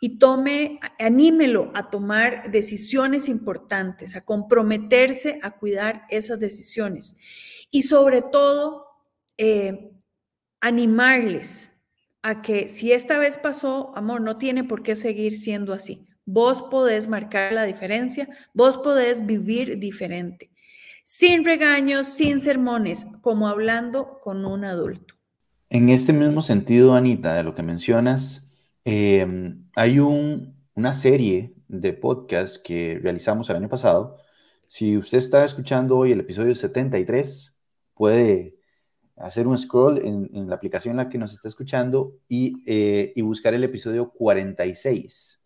y 0.02 0.20
tome, 0.20 0.80
anímelo 1.00 1.72
a 1.74 1.90
tomar 1.90 2.52
decisiones 2.52 3.30
importantes, 3.30 4.16
a 4.16 4.22
comprometerse 4.22 5.40
a 5.42 5.52
cuidar 5.52 6.04
esas 6.10 6.40
decisiones. 6.40 7.16
Y 7.72 7.84
sobre 7.84 8.22
todo, 8.22 8.86
eh, 9.38 9.92
animarles 10.60 11.72
a 12.22 12.42
que 12.42 12.68
si 12.68 12.92
esta 12.92 13.18
vez 13.18 13.38
pasó, 13.38 13.96
amor, 13.96 14.22
no 14.22 14.38
tiene 14.38 14.64
por 14.64 14.84
qué 14.84 14.96
seguir 14.96 15.38
siendo 15.38 15.74
así. 15.74 16.08
Vos 16.26 16.62
podés 16.64 17.08
marcar 17.08 17.54
la 17.54 17.64
diferencia, 17.64 18.28
vos 18.54 18.78
podés 18.78 19.26
vivir 19.26 19.80
diferente, 19.80 20.52
sin 21.06 21.46
regaños, 21.46 22.08
sin 22.08 22.40
sermones, 22.40 23.06
como 23.22 23.48
hablando 23.48 24.20
con 24.22 24.46
un 24.46 24.66
adulto. 24.66 25.16
En 25.70 25.90
este 25.90 26.12
mismo 26.12 26.42
sentido, 26.42 26.96
Anita, 26.96 27.34
de 27.36 27.44
lo 27.44 27.56
que 27.56 27.64
mencionas, 27.64 28.47
Em, 28.90 29.70
hay 29.76 30.00
una 30.00 30.94
serie 30.94 31.54
de 31.68 31.92
podcasts 31.92 32.58
que 32.58 32.98
realizamos 33.04 33.50
el 33.50 33.58
año 33.58 33.68
pasado. 33.68 34.16
Si 34.68 34.96
usted 34.96 35.18
está 35.18 35.44
escuchando 35.44 35.98
hoy 35.98 36.14
el 36.14 36.22
episodio 36.22 36.56
73, 36.56 37.54
puede 37.94 38.56
hacer 39.18 39.46
un 39.46 39.58
scroll 39.58 39.98
en, 39.98 40.48
la 40.48 40.56
aplicación 40.56 40.94
en 40.94 40.98
la 40.98 41.10
que 41.10 41.18
nos 41.18 41.34
está 41.34 41.50
escuchando 41.50 42.14
y, 42.30 42.64
eh, 42.66 43.12
y 43.14 43.22
buscar 43.24 43.54
el 43.54 43.66
episodio 43.66 44.10
46. 44.12 45.42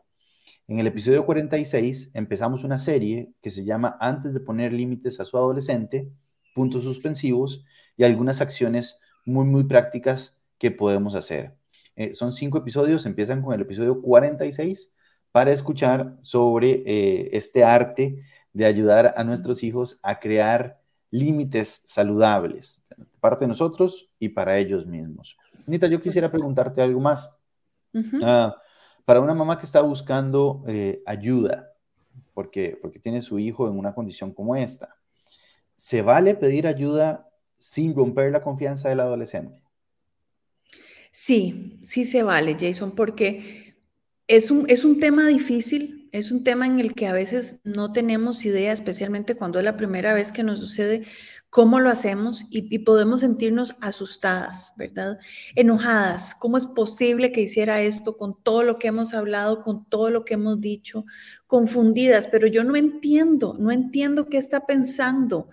En 0.67 0.77
el 0.77 0.85
episodio 0.85 1.25
46 1.25 2.11
empezamos 2.13 2.63
una 2.63 2.77
serie 2.77 3.33
que 3.41 3.49
se 3.49 3.65
llama 3.65 3.97
Antes 3.99 4.35
de 4.35 4.39
poner 4.41 4.71
límites 4.71 5.19
a 5.19 5.25
su 5.25 5.37
adolescente, 5.37 6.11
puntos 6.53 6.83
suspensivos 6.83 7.65
y 7.97 8.03
algunas 8.03 8.39
acciones 8.39 8.99
muy, 9.25 9.45
muy 9.45 9.63
prácticas 9.63 10.37
que 10.59 10.69
podemos 10.69 11.15
hacer. 11.15 11.59
Eh, 11.95 12.13
son 12.13 12.33
cinco 12.33 12.57
episodios, 12.57 13.05
empiezan 13.05 13.41
con 13.41 13.53
el 13.53 13.61
episodio 13.61 14.01
46 14.01 14.93
para 15.31 15.51
escuchar 15.51 16.17
sobre 16.21 16.83
eh, 16.85 17.29
este 17.31 17.63
arte 17.63 18.23
de 18.53 18.65
ayudar 18.65 19.13
a 19.15 19.23
nuestros 19.23 19.63
hijos 19.63 19.99
a 20.03 20.19
crear 20.19 20.81
límites 21.09 21.83
saludables, 21.85 22.81
parte 23.19 23.45
de 23.45 23.49
nosotros 23.49 24.09
y 24.19 24.29
para 24.29 24.57
ellos 24.57 24.85
mismos. 24.85 25.37
Anita, 25.67 25.87
yo 25.87 26.01
quisiera 26.01 26.31
preguntarte 26.31 26.81
algo 26.81 26.99
más. 26.99 27.37
Ah, 28.23 28.55
para 29.05 29.19
una 29.19 29.33
mamá 29.33 29.59
que 29.59 29.65
está 29.65 29.81
buscando 29.81 30.63
eh, 30.67 31.01
ayuda, 31.05 31.73
porque, 32.33 32.77
porque 32.81 32.99
tiene 32.99 33.21
su 33.21 33.39
hijo 33.39 33.67
en 33.67 33.77
una 33.77 33.93
condición 33.93 34.33
como 34.33 34.55
esta, 34.55 34.95
¿se 35.75 36.01
vale 36.01 36.35
pedir 36.35 36.67
ayuda 36.67 37.29
sin 37.57 37.95
romper 37.95 38.31
la 38.31 38.41
confianza 38.41 38.89
del 38.89 39.01
adolescente? 39.01 39.61
Sí, 41.11 41.79
sí 41.83 42.05
se 42.05 42.23
vale, 42.23 42.55
Jason, 42.59 42.95
porque 42.95 43.75
es 44.27 44.49
un, 44.51 44.65
es 44.69 44.85
un 44.85 44.99
tema 44.99 45.27
difícil, 45.27 46.09
es 46.13 46.31
un 46.31 46.43
tema 46.43 46.65
en 46.67 46.79
el 46.79 46.93
que 46.95 47.07
a 47.07 47.13
veces 47.13 47.59
no 47.63 47.91
tenemos 47.91 48.45
idea, 48.45 48.71
especialmente 48.71 49.35
cuando 49.35 49.59
es 49.59 49.65
la 49.65 49.77
primera 49.77 50.13
vez 50.13 50.31
que 50.31 50.43
nos 50.43 50.59
sucede, 50.59 51.03
cómo 51.51 51.81
lo 51.81 51.89
hacemos 51.89 52.45
y, 52.49 52.79
podemos 52.79 53.19
sentirnos 53.19 53.75
asustadas, 53.81 54.73
¿verdad? 54.77 55.19
Enojadas. 55.53 56.33
¿Cómo 56.33 56.55
es 56.55 56.65
posible 56.65 57.33
que 57.33 57.41
hiciera 57.41 57.81
esto 57.81 58.15
con 58.15 58.41
todo 58.41 58.63
lo 58.63 58.79
que 58.79 58.87
hemos 58.87 59.13
hablado, 59.13 59.61
con 59.61 59.83
todo 59.89 60.09
lo 60.09 60.23
que 60.23 60.35
hemos 60.35 60.61
dicho? 60.61 61.05
Confundidas, 61.47 62.27
pero 62.27 62.47
yo 62.47 62.63
no 62.63 62.77
entiendo, 62.77 63.57
no 63.59 63.71
entiendo 63.71 64.29
qué 64.29 64.37
está 64.37 64.65
pensando. 64.65 65.49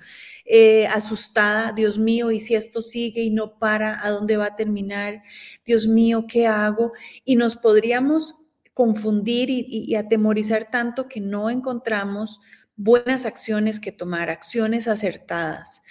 eh, 0.50 0.86
asustada, 0.86 1.72
Dios 1.72 1.98
mío, 1.98 2.30
¿y 2.30 2.40
si 2.40 2.54
esto 2.54 2.80
sigue 2.80 3.22
y 3.22 3.30
no 3.30 3.58
para, 3.58 4.02
a 4.02 4.10
dónde 4.10 4.36
va 4.38 4.46
a 4.46 4.56
terminar? 4.56 5.22
Dios 5.66 5.86
mío, 5.86 6.26
¿qué 6.26 6.46
hago? 6.46 6.92
Y 7.24 7.36
nos 7.36 7.56
podríamos 7.56 8.34
confundir 8.72 9.50
y, 9.50 9.94
atemorizar 9.96 10.70
tanto 10.70 11.08
que 11.08 11.20
no 11.20 11.50
encontramos 11.50 12.40
buenas 12.78 13.26
acciones 13.26 13.80
que 13.80 13.92
tomar, 13.92 14.30
acciones 14.30 14.88
acertadas. 14.88 15.82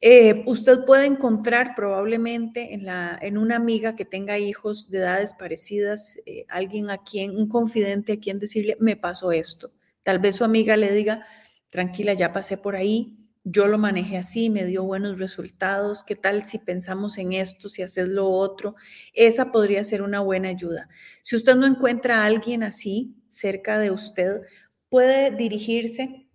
Eh, 0.00 0.42
usted 0.46 0.84
puede 0.84 1.04
encontrar 1.04 1.74
probablemente 1.76 2.74
en, 2.74 2.86
la, 2.86 3.18
en 3.20 3.36
una 3.36 3.56
amiga 3.56 3.94
que 3.94 4.04
tenga 4.04 4.38
hijos 4.38 4.88
de 4.90 4.98
edades 4.98 5.32
parecidas, 5.32 6.18
eh, 6.24 6.46
alguien 6.48 6.90
a 6.90 6.98
quien, 6.98 7.36
un 7.36 7.48
confidente 7.48 8.14
a 8.14 8.18
quien 8.18 8.38
decirle, 8.38 8.76
me 8.80 8.96
pasó 8.96 9.32
esto. 9.32 9.72
Tal 10.02 10.18
vez 10.18 10.36
su 10.36 10.44
amiga 10.44 10.76
le 10.76 10.92
diga, 10.92 11.26
tranquila, 11.70 12.14
ya 12.14 12.32
pasé 12.32 12.56
por 12.56 12.76
ahí, 12.76 13.16
yo 13.44 13.66
lo 13.66 13.78
manejé 13.78 14.18
así, 14.18 14.50
me 14.50 14.64
dio 14.64 14.84
buenos 14.84 15.18
resultados, 15.18 16.04
¿qué 16.04 16.14
tal 16.14 16.44
si 16.44 16.58
pensamos 16.58 17.18
en 17.18 17.32
esto, 17.32 17.68
si 17.68 17.82
haces 17.82 18.08
lo 18.08 18.28
otro? 18.30 18.76
Esa 19.12 19.50
podría 19.50 19.82
ser 19.82 20.02
una 20.02 20.20
buena 20.20 20.48
ayuda. 20.48 20.88
Si 21.22 21.34
usted 21.34 21.56
no 21.56 21.66
encuentra 21.66 22.22
a 22.22 22.26
alguien 22.26 22.62
así 22.62 23.16
cerca 23.28 23.78
de 23.78 23.90
usted, 23.90 24.42
puede 24.92 25.30
dirigirse 25.30 26.28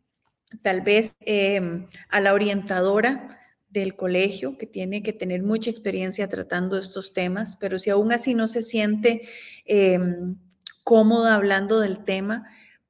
tal 0.63 0.81
vez 0.81 1.13
em, 1.19 1.85
a 2.09 2.19
la 2.19 2.33
orientadora 2.33 3.39
del 3.69 3.95
colegio, 3.95 4.57
que 4.57 4.65
tiene 4.65 5.03
que 5.03 5.13
tener 5.13 5.43
mucha 5.43 5.69
experiencia 5.69 6.27
tratando 6.27 6.75
estos 6.79 7.13
temas, 7.13 7.55
pero 7.59 7.77
si 7.77 7.91
aún 7.91 8.11
así 8.11 8.33
no 8.33 8.47
se 8.47 8.63
siente 8.63 9.21
em, 9.65 10.39
cómoda 10.83 11.35
hablando 11.35 11.79
del 11.79 12.03
tema, 12.03 12.47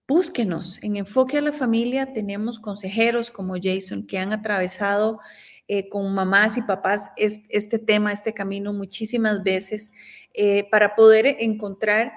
búsquenos. 0.08 0.82
En 0.84 0.95
Enfoque 0.95 1.38
a 1.38 1.41
la 1.41 1.51
Familia 1.51 2.13
tenemos 2.13 2.60
consejeros 2.60 3.30
como 3.30 3.56
Jason 3.62 4.08
que 4.08 4.19
han 4.19 4.32
atravesado 4.32 5.19
eh, 5.67 5.89
con 5.89 6.13
mamás 6.13 6.56
y 6.56 6.62
papás 6.62 7.12
este, 7.17 7.77
tema, 7.77 8.13
este 8.13 8.34
camino 8.34 8.71
muchísimas 8.71 9.43
veces 9.43 9.91
eh, 10.34 10.65
para 10.71 10.95
poder 10.95 11.36
encontrar 11.41 12.13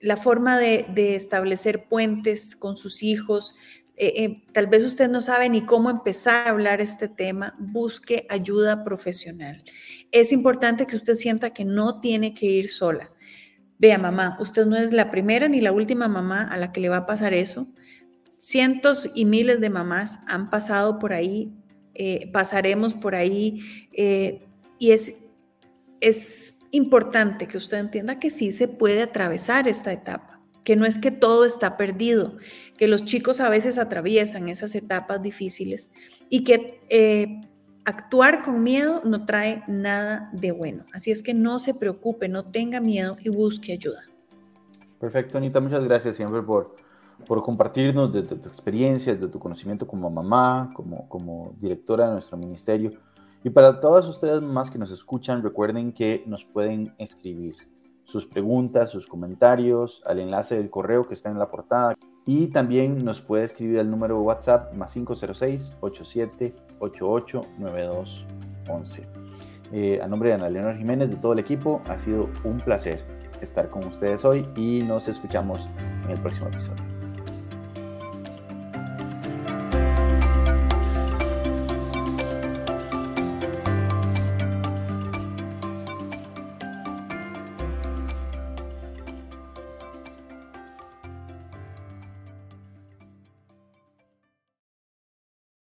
la 0.00 0.16
forma 0.16 0.58
de, 0.58 1.14
establecer 1.14 1.86
puentes 1.88 2.56
con 2.56 2.76
sus 2.76 3.02
hijos. 3.02 3.54
Eh, 3.96 4.42
tal 4.52 4.66
vez 4.66 4.84
usted 4.84 5.08
no 5.10 5.20
sabe 5.20 5.48
ni 5.48 5.62
cómo 5.62 5.90
empezar 5.90 6.46
a 6.46 6.50
hablar 6.50 6.80
este 6.80 7.08
tema, 7.08 7.54
busque 7.58 8.26
ayuda 8.30 8.82
profesional. 8.82 9.62
Es 10.10 10.32
importante 10.32 10.86
que 10.86 10.96
usted 10.96 11.14
sienta 11.14 11.50
que 11.50 11.64
no 11.64 12.00
tiene 12.00 12.32
que 12.32 12.46
ir 12.46 12.70
sola. 12.70 13.10
Vea, 13.78 13.98
mamá, 13.98 14.36
usted 14.40 14.66
no 14.66 14.76
es 14.76 14.92
la 14.92 15.10
primera 15.10 15.48
ni 15.48 15.60
la 15.60 15.72
última 15.72 16.06
mamá 16.06 16.42
a 16.42 16.58
la 16.58 16.70
que 16.70 16.80
le 16.80 16.90
va 16.90 16.98
a 16.98 17.06
pasar 17.06 17.32
eso. 17.32 17.66
Cientos 18.36 19.10
y 19.14 19.24
miles 19.24 19.60
de 19.60 19.70
mamás 19.70 20.20
han 20.26 20.50
pasado 20.50 20.98
por 20.98 21.12
ahí, 21.12 21.52
eh, 21.94 22.30
pasaremos 22.32 22.94
por 22.94 23.14
ahí, 23.14 23.88
eh, 23.92 24.46
y 24.78 24.92
es, 24.92 25.14
es 26.00 26.59
importante 26.72 27.48
que 27.48 27.56
usted 27.56 27.78
entienda 27.78 28.18
que 28.18 28.30
sí 28.30 28.52
se 28.52 28.68
puede 28.68 29.02
atravesar 29.02 29.68
esta 29.68 29.92
etapa, 29.92 30.40
que 30.64 30.76
no 30.76 30.86
es 30.86 30.98
que 30.98 31.10
todo 31.10 31.44
está 31.44 31.76
perdido, 31.76 32.36
que 32.76 32.88
los 32.88 33.04
chicos 33.04 33.40
a 33.40 33.48
veces 33.48 33.78
atraviesan 33.78 34.48
esas 34.48 34.74
etapas 34.74 35.22
difíciles 35.22 35.90
y 36.28 36.44
que 36.44 36.80
eh, 36.88 37.40
actuar 37.84 38.42
con 38.42 38.62
miedo 38.62 39.02
no 39.04 39.26
trae 39.26 39.62
nada 39.66 40.30
de 40.32 40.52
bueno. 40.52 40.84
Así 40.92 41.10
es 41.10 41.22
que 41.22 41.34
no 41.34 41.58
se 41.58 41.74
preocupe, 41.74 42.28
no 42.28 42.44
tenga 42.44 42.80
miedo 42.80 43.16
y 43.20 43.28
busque 43.28 43.72
ayuda. 43.72 44.02
Perfecto, 44.98 45.38
Anita, 45.38 45.60
muchas 45.60 45.84
gracias 45.84 46.16
siempre 46.16 46.42
por, 46.42 46.76
por 47.26 47.42
compartirnos 47.42 48.12
de, 48.12 48.22
tu 48.22 48.48
experiencia, 48.48 49.14
de 49.14 49.28
tu 49.28 49.38
conocimiento 49.38 49.86
como 49.86 50.10
mamá, 50.10 50.70
como, 50.74 51.08
como 51.08 51.54
directora 51.58 52.06
de 52.06 52.12
nuestro 52.12 52.36
ministerio. 52.36 52.92
Y 53.42 53.50
para 53.50 53.80
todas 53.80 54.06
ustedes 54.06 54.42
más 54.42 54.70
que 54.70 54.78
nos 54.78 54.90
escuchan, 54.90 55.42
recuerden 55.42 55.92
que 55.92 56.22
nos 56.26 56.44
pueden 56.44 56.94
escribir 56.98 57.54
sus 58.04 58.26
preguntas, 58.26 58.90
sus 58.90 59.06
comentarios 59.06 60.02
al 60.04 60.18
enlace 60.18 60.56
del 60.56 60.68
correo 60.68 61.06
que 61.06 61.14
está 61.14 61.30
en 61.30 61.38
la 61.38 61.50
portada. 61.50 61.94
Y 62.26 62.48
también 62.48 63.02
nos 63.04 63.20
puede 63.20 63.44
escribir 63.44 63.78
al 63.80 63.90
número 63.90 64.20
WhatsApp 64.20 64.74
más 64.74 64.92
506 64.92 65.76
87 65.80 66.54
88 66.80 67.42
9211. 67.58 69.08
a 70.02 70.06
nombre 70.06 70.28
de 70.28 70.34
Ana 70.34 70.50
Leonor 70.50 70.76
Jiménez, 70.76 71.08
de 71.08 71.16
todo 71.16 71.32
el 71.32 71.38
equipo, 71.38 71.80
ha 71.88 71.96
sido 71.96 72.28
un 72.44 72.58
placer 72.58 73.04
estar 73.40 73.70
con 73.70 73.86
ustedes 73.86 74.24
hoy 74.24 74.46
y 74.54 74.82
nos 74.82 75.08
escuchamos 75.08 75.66
en 76.04 76.10
el 76.10 76.20
próximo 76.20 76.48
episodio. 76.48 76.99